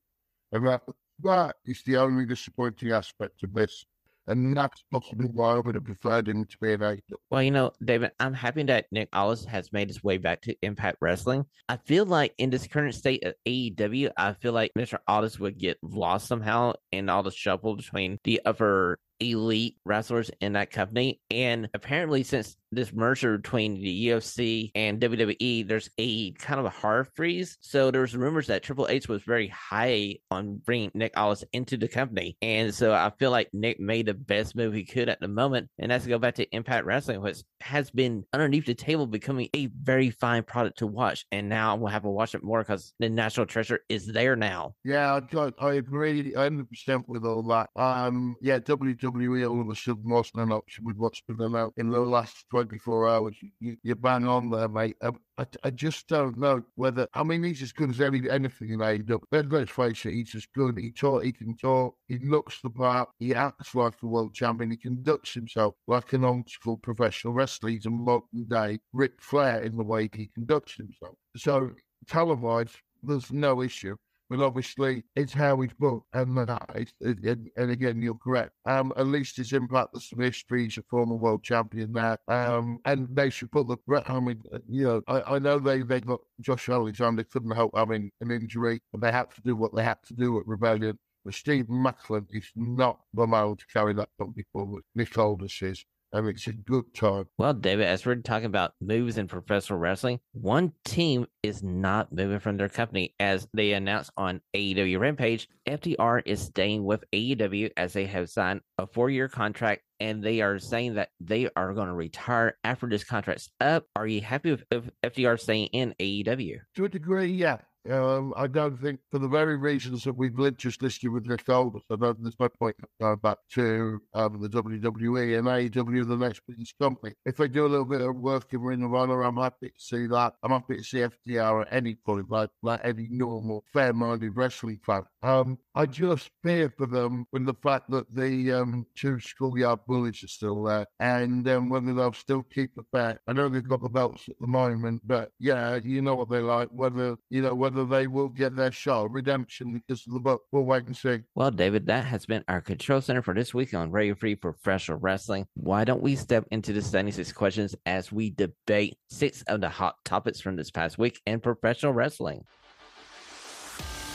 And 0.53 0.67
that, 0.67 0.83
that 1.23 1.57
is 1.65 1.83
the 1.83 1.97
only 1.97 2.27
disappointing 2.27 2.93
aspect 2.93 3.43
of 3.43 3.53
this. 3.55 3.85
And 4.27 4.55
that's 4.55 4.85
possibly 4.93 5.27
why 5.27 5.55
I 5.55 5.59
would 5.59 5.75
have 5.75 5.85
preferred 5.85 6.29
him 6.29 6.45
to 6.45 6.59
be 6.61 6.75
an 6.75 6.83
actor. 6.83 7.17
Well, 7.31 7.43
you 7.43 7.51
know, 7.51 7.73
David, 7.83 8.13
I'm 8.21 8.35
happy 8.35 8.63
that 8.65 8.85
Nick 8.93 9.09
Aldis 9.15 9.47
has 9.47 9.73
made 9.73 9.89
his 9.89 10.05
way 10.05 10.19
back 10.19 10.43
to 10.43 10.55
Impact 10.61 10.99
Wrestling. 11.01 11.47
I 11.71 11.79
feel 11.79 12.05
like 12.05 12.35
in 12.37 12.51
this 12.51 12.67
current 12.67 12.95
state 12.95 13.25
of 13.25 13.35
AEW, 13.47 14.11
I 14.19 14.35
feel 14.35 14.53
like 14.53 14.73
Mr. 14.77 14.99
Aldis 15.09 15.39
would 15.39 15.57
get 15.57 15.79
lost 15.83 16.29
somehow 16.29 16.75
in 16.93 17.09
all 17.09 17.23
the 17.23 17.31
shuffle 17.31 17.75
between 17.75 18.19
the 18.25 18.43
upper 18.45 18.99
elite 19.19 19.77
wrestlers 19.87 20.31
in 20.43 20.53
that 20.53 20.71
company. 20.71 21.21
And 21.31 21.71
apparently, 21.73 22.23
since 22.23 22.59
this 22.71 22.93
merger 22.93 23.39
between 23.39 23.75
the 23.75 24.09
UFC 24.09 24.71
and 24.75 25.01
WWE, 25.01 25.67
there's 25.67 25.91
a 25.99 26.33
kind 26.33 26.61
of 26.61 26.67
a 26.67 26.71
hard 26.71 27.09
freeze. 27.15 27.57
So 27.61 27.91
there's 27.91 28.17
rumors 28.17 28.47
that 28.49 28.63
Triple 28.63 28.89
H 28.89 29.09
was 29.09 29.23
very 29.23 29.49
high 29.49 30.17
on 30.31 30.57
bringing 30.65 30.91
Nick 30.95 31.17
Aldis 31.17 31.45
into 31.53 31.77
the 31.77 31.89
company. 31.89 32.37
And 32.43 32.75
so 32.75 32.93
I 32.93 33.13
feel 33.19 33.31
like 33.31 33.49
Nick 33.53 33.81
made 33.81 34.07
the 34.07 34.15
best 34.15 34.57
move 34.57 34.75
he 34.75 34.85
could 34.85 35.09
at 35.09 35.21
the 35.21 35.29
moment. 35.29 35.69
And 35.79 35.91
that's 35.91 36.05
to 36.05 36.11
go 36.11 36.19
back 36.19 36.35
to 36.37 36.55
Impact 36.55 36.87
Wrestling, 36.87 37.21
which 37.21 37.43
has 37.61 37.91
been 37.91 38.25
underneath 38.33 38.67
the 38.67 38.75
table 38.75 39.07
becoming 39.07 39.49
a 39.55 39.67
very 39.67 40.11
fine 40.11 40.43
product 40.43 40.79
to 40.79 40.87
watch. 40.87 41.27
And 41.33 41.49
now 41.49 41.77
we'll 41.77 41.89
have 41.89 42.03
to 42.03 42.09
watch 42.09 42.35
it 42.35 42.43
more 42.43 42.61
because 42.61 42.95
the 42.99 43.09
national 43.09 43.47
treasure 43.47 43.81
is 43.89 44.07
there 44.07 44.37
now. 44.37 44.75
Yeah, 44.85 45.21
I, 45.33 45.53
I 45.59 45.75
agree 45.75 46.33
100% 46.33 47.09
with 47.09 47.25
all 47.25 47.43
that. 47.45 47.71
Um, 47.77 48.37
yeah, 48.41 48.59
WWE 48.59 49.49
all 49.49 49.61
of 49.61 49.69
a 49.69 49.75
sudden 49.75 50.09
wasn't 50.09 50.43
an 50.43 50.53
option 50.53 50.85
with 50.85 50.97
what's 50.97 51.21
been 51.23 51.57
out 51.57 51.73
in 51.77 51.91
the 51.91 52.01
last 52.01 52.45
24 52.65 53.09
hours. 53.09 53.37
You, 53.61 53.77
you 53.83 53.95
bang 53.95 54.27
on 54.27 54.51
there, 54.51 54.69
mate. 54.69 54.97
Um, 55.01 55.21
I, 55.39 55.47
I 55.63 55.71
just 55.71 56.09
don't 56.09 56.37
know 56.37 56.63
whether, 56.75 57.07
I 57.15 57.23
mean, 57.23 57.45
he's 57.45 57.63
as 57.63 57.73
good 57.73 57.91
as 57.91 58.01
any, 58.01 58.29
anything 58.29 58.71
in 58.71 58.81
AEW. 58.81 59.21
Let's, 59.31 59.49
let's 59.51 59.71
face 59.71 60.05
it, 60.07 60.15
he's 60.15 60.35
as 60.35 60.47
good. 60.55 60.77
He 60.79 60.91
talk, 60.91 61.23
he 61.23 61.33
can 61.33 61.57
talk, 61.57 61.95
he 62.09 62.19
looks 62.19 62.61
the 62.61 62.71
part, 62.71 63.11
he 63.19 63.35
acts 63.35 63.75
like 63.75 63.95
a 64.03 64.07
world 64.07 64.35
champion, 64.35 64.71
he 64.73 64.77
conducts 64.77 65.35
himself 65.35 65.75
like 65.87 66.13
an 66.13 66.25
old 66.25 66.51
school 66.51 66.77
professional 66.77 67.33
wrestler. 67.33 67.71
He's 67.71 67.87
a 67.87 67.91
modern 67.91 68.47
day 68.49 68.81
Ric 68.93 69.13
Flair 69.21 69.63
in 69.63 69.77
the 69.77 69.85
way 69.85 70.11
he 70.13 70.31
conducts 70.35 70.75
himself. 70.75 71.15
So, 71.37 71.71
televised, 72.09 72.77
there's 73.03 73.31
no 73.33 73.63
issue 73.63 73.97
but 74.29 74.41
obviously 74.41 75.05
it's 75.17 75.33
how 75.33 75.61
he's 75.61 75.73
booked. 75.79 76.07
And, 76.15 76.39
and, 76.39 77.51
and 77.57 77.71
again, 77.71 78.03
you're 78.03 78.15
correct. 78.15 78.53
Um, 78.67 78.93
at 78.97 79.07
least 79.07 79.39
impact, 79.53 79.91
there's 79.93 80.09
some 80.11 80.21
history. 80.21 80.65
He's 80.65 80.79
a 80.79 80.83
former 80.83 81.15
world 81.15 81.43
champion 81.43 81.93
there. 81.93 82.19
Um, 82.29 82.79
and 82.85 83.09
they 83.11 83.31
should 83.31 83.51
put 83.51 83.69
the, 83.69 83.77
I 84.07 84.21
mean, 84.21 84.43
you 84.69 84.85
know, 84.85 85.03
I, 85.09 85.37
I 85.37 85.39
know 85.39 85.59
they, 85.59 85.83
they 85.83 86.01
got 86.01 86.21
Josh 86.41 86.69
Alexander 86.69 87.25
couldn't 87.25 87.55
help 87.55 87.73
having 87.77 88.11
an 88.21 88.31
injury, 88.31 88.81
and 88.93 89.03
they 89.03 89.13
had 89.13 89.31
to 89.35 89.41
do 89.43 89.57
what 89.57 89.75
they 89.75 89.83
had 89.83 89.99
to 90.09 90.15
do 90.15 90.39
at 90.39 90.47
Rebellion. 90.47 90.99
But 91.25 91.35
Steve 91.35 91.67
Maclin 91.67 92.27
is 92.31 92.51
not 92.55 93.01
the 93.13 93.27
man 93.27 93.57
to 93.57 93.67
carry 93.73 93.93
that 93.95 94.09
company 94.19 94.45
forward. 94.53 94.85
Nick 94.95 95.17
Aldis 95.19 95.63
is. 95.63 95.85
I 96.13 96.21
mean, 96.21 96.31
it's 96.31 96.47
a 96.47 96.53
good 96.53 96.95
time. 96.95 97.27
Well, 97.37 97.53
David, 97.53 97.87
as 97.87 98.07
we're 98.07 98.17
talking 98.17 98.47
about 98.47 98.73
moves 98.81 99.19
in 99.19 99.29
professional 99.29 99.79
wrestling, 99.79 100.21
one 100.33 100.73
team 100.85 101.27
is 101.43 101.63
not 101.63 102.13
moving 102.13 102.39
from 102.39 102.57
their 102.57 102.69
company. 102.69 103.15
As 103.21 103.47
they 103.53 103.73
announced 103.73 104.11
on 104.17 104.41
AEW 104.55 104.99
Rampage, 104.99 105.49
FTR 105.67 106.23
is 106.25 106.41
staying 106.41 106.85
with 106.85 107.05
AEW 107.13 107.71
as 107.77 107.93
they 107.93 108.07
have 108.07 108.31
signed 108.31 108.63
a 108.79 108.87
four 108.87 109.11
year 109.11 109.29
contract 109.29 109.83
and 110.01 110.23
they 110.23 110.41
are 110.41 110.59
saying 110.59 110.95
that 110.95 111.11
they 111.21 111.49
are 111.57 111.75
going 111.75 111.89
to 111.89 111.95
retire 111.95 112.57
after 112.65 112.89
this 112.89 113.05
contract's 113.05 113.51
up. 113.61 113.85
Are 113.97 114.07
you 114.07 114.21
happy 114.21 114.53
with 114.53 114.65
FTR 115.05 115.39
staying 115.39 115.67
in 115.69 115.95
AEW? 116.01 116.61
To 116.77 116.85
a 116.85 116.89
degree, 116.89 117.33
yeah. 117.33 117.59
Um, 117.91 118.35
I 118.37 118.47
don't 118.47 118.79
think, 118.79 119.01
for 119.11 119.19
the 119.19 119.29
very 119.29 119.57
reasons 119.57 120.05
that 120.05 120.17
we've 120.17 120.57
just 120.57 120.83
listed 120.83 121.11
with 121.11 121.27
Nick 121.27 121.49
Aldis, 121.49 121.83
I 121.91 121.97
don't, 121.97 122.23
there's 122.23 122.39
no 122.39 122.49
point 122.49 122.77
going 123.01 123.17
back 123.19 123.39
to 123.55 124.01
um, 124.15 124.41
the 124.41 124.49
WWE 124.49 125.39
and 125.39 125.47
AEW, 125.47 126.07
the 126.07 126.17
next 126.17 126.43
biggest 126.47 126.75
company. 126.79 127.15
If 127.25 127.37
they 127.37 127.49
do 127.49 127.67
a 127.67 127.69
little 127.69 127.85
bit 127.85 128.01
of 128.01 128.17
work 128.17 128.53
in 128.53 128.61
Ring 128.61 128.83
of 128.83 128.95
Honor, 128.95 129.23
I'm 129.23 129.37
happy 129.37 129.69
to 129.69 129.81
see 129.81 130.07
that. 130.09 130.35
I'm 130.43 130.51
happy 130.51 130.77
to 130.77 130.85
see 130.85 130.99
FTR 130.99 131.63
at 131.63 131.73
any 131.73 131.95
point, 131.95 132.31
like, 132.31 132.51
like 132.63 132.81
any 132.85 133.09
normal, 133.11 133.65
fair 133.73 133.93
minded 133.93 134.37
wrestling 134.37 134.81
fan. 134.85 135.03
Um, 135.23 135.59
I 135.75 135.87
just 135.87 136.31
fear 136.43 136.73
for 136.77 136.87
them 136.87 137.27
with 137.33 137.47
the 137.47 137.55
fact 137.55 137.91
that 137.91 138.15
the 138.15 138.53
um, 138.53 138.87
two 138.97 139.21
schoolyard 139.21 139.81
bullies 139.87 140.23
are 140.25 140.29
still 140.29 140.63
there 140.65 140.87
and 141.01 141.47
whether 141.71 141.95
they'll 141.95 142.13
still 142.13 142.43
keep 142.43 142.75
the 142.75 142.85
bet. 142.93 143.19
I 143.27 143.33
know 143.33 143.49
they've 143.49 143.67
got 143.67 143.83
the 143.83 143.89
belts 143.89 144.29
at 144.29 144.39
the 144.41 144.47
moment, 144.47 145.03
but 145.07 145.31
yeah, 145.39 145.79
you 145.83 146.03
know 146.03 146.15
what 146.15 146.29
they're 146.29 146.43
like. 146.43 146.69
Whether, 146.71 147.17
you 147.31 147.43
know, 147.43 147.55
whether 147.55 147.78
they 147.85 148.07
will 148.07 148.29
get 148.29 148.57
their 148.57 148.73
show, 148.73 149.05
redemption 149.05 149.73
because 149.73 150.07
of 150.07 150.13
the 150.13 150.21
book. 150.21 150.43
We'll 150.53 150.65
wait 150.65 150.87
and 150.87 150.97
see. 150.97 151.21
Well, 151.35 151.51
David, 151.51 151.87
that 151.87 152.05
has 152.05 152.27
been 152.27 152.45
our 152.49 152.61
control 152.61 153.01
center 153.01 153.23
for 153.23 153.35
this 153.35 153.55
week 153.55 153.75
on 153.75 153.91
Radio 153.91 154.15
Free 154.15 154.35
Professional 154.35 154.99
Wrestling. 154.99 155.47
Why 155.55 155.85
don't 155.85 156.03
we 156.03 156.17
step 156.17 156.47
into 156.51 156.73
the 156.73 156.83
76 156.83 157.33
questions 157.33 157.75
as 157.87 158.13
we 158.13 158.31
debate 158.31 158.97
six 159.09 159.43
of 159.43 159.61
the 159.61 159.69
hot 159.69 159.97
topics 160.05 160.41
from 160.41 160.57
this 160.57 160.71
past 160.71 160.99
week 160.99 161.21
in 161.27 161.41
professional 161.41 161.93
wrestling? 161.93 162.45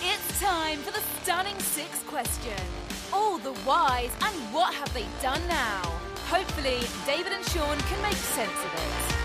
It's 0.02 0.40
time 0.42 0.80
for 0.80 0.92
the 0.92 1.04
stunning 1.22 1.58
six 1.60 2.04
question. 2.04 2.64
All 3.12 3.38
the 3.38 3.54
whys 3.62 4.12
and 4.22 4.36
what 4.54 4.74
have 4.74 4.94
they 4.94 5.06
done 5.22 5.42
now? 5.48 5.82
Hopefully, 6.28 6.80
David 7.06 7.32
and 7.32 7.46
Shawn 7.46 7.78
can 7.80 8.02
make 8.02 8.14
sense 8.14 8.50
of 8.50 8.74
it. 8.74 9.23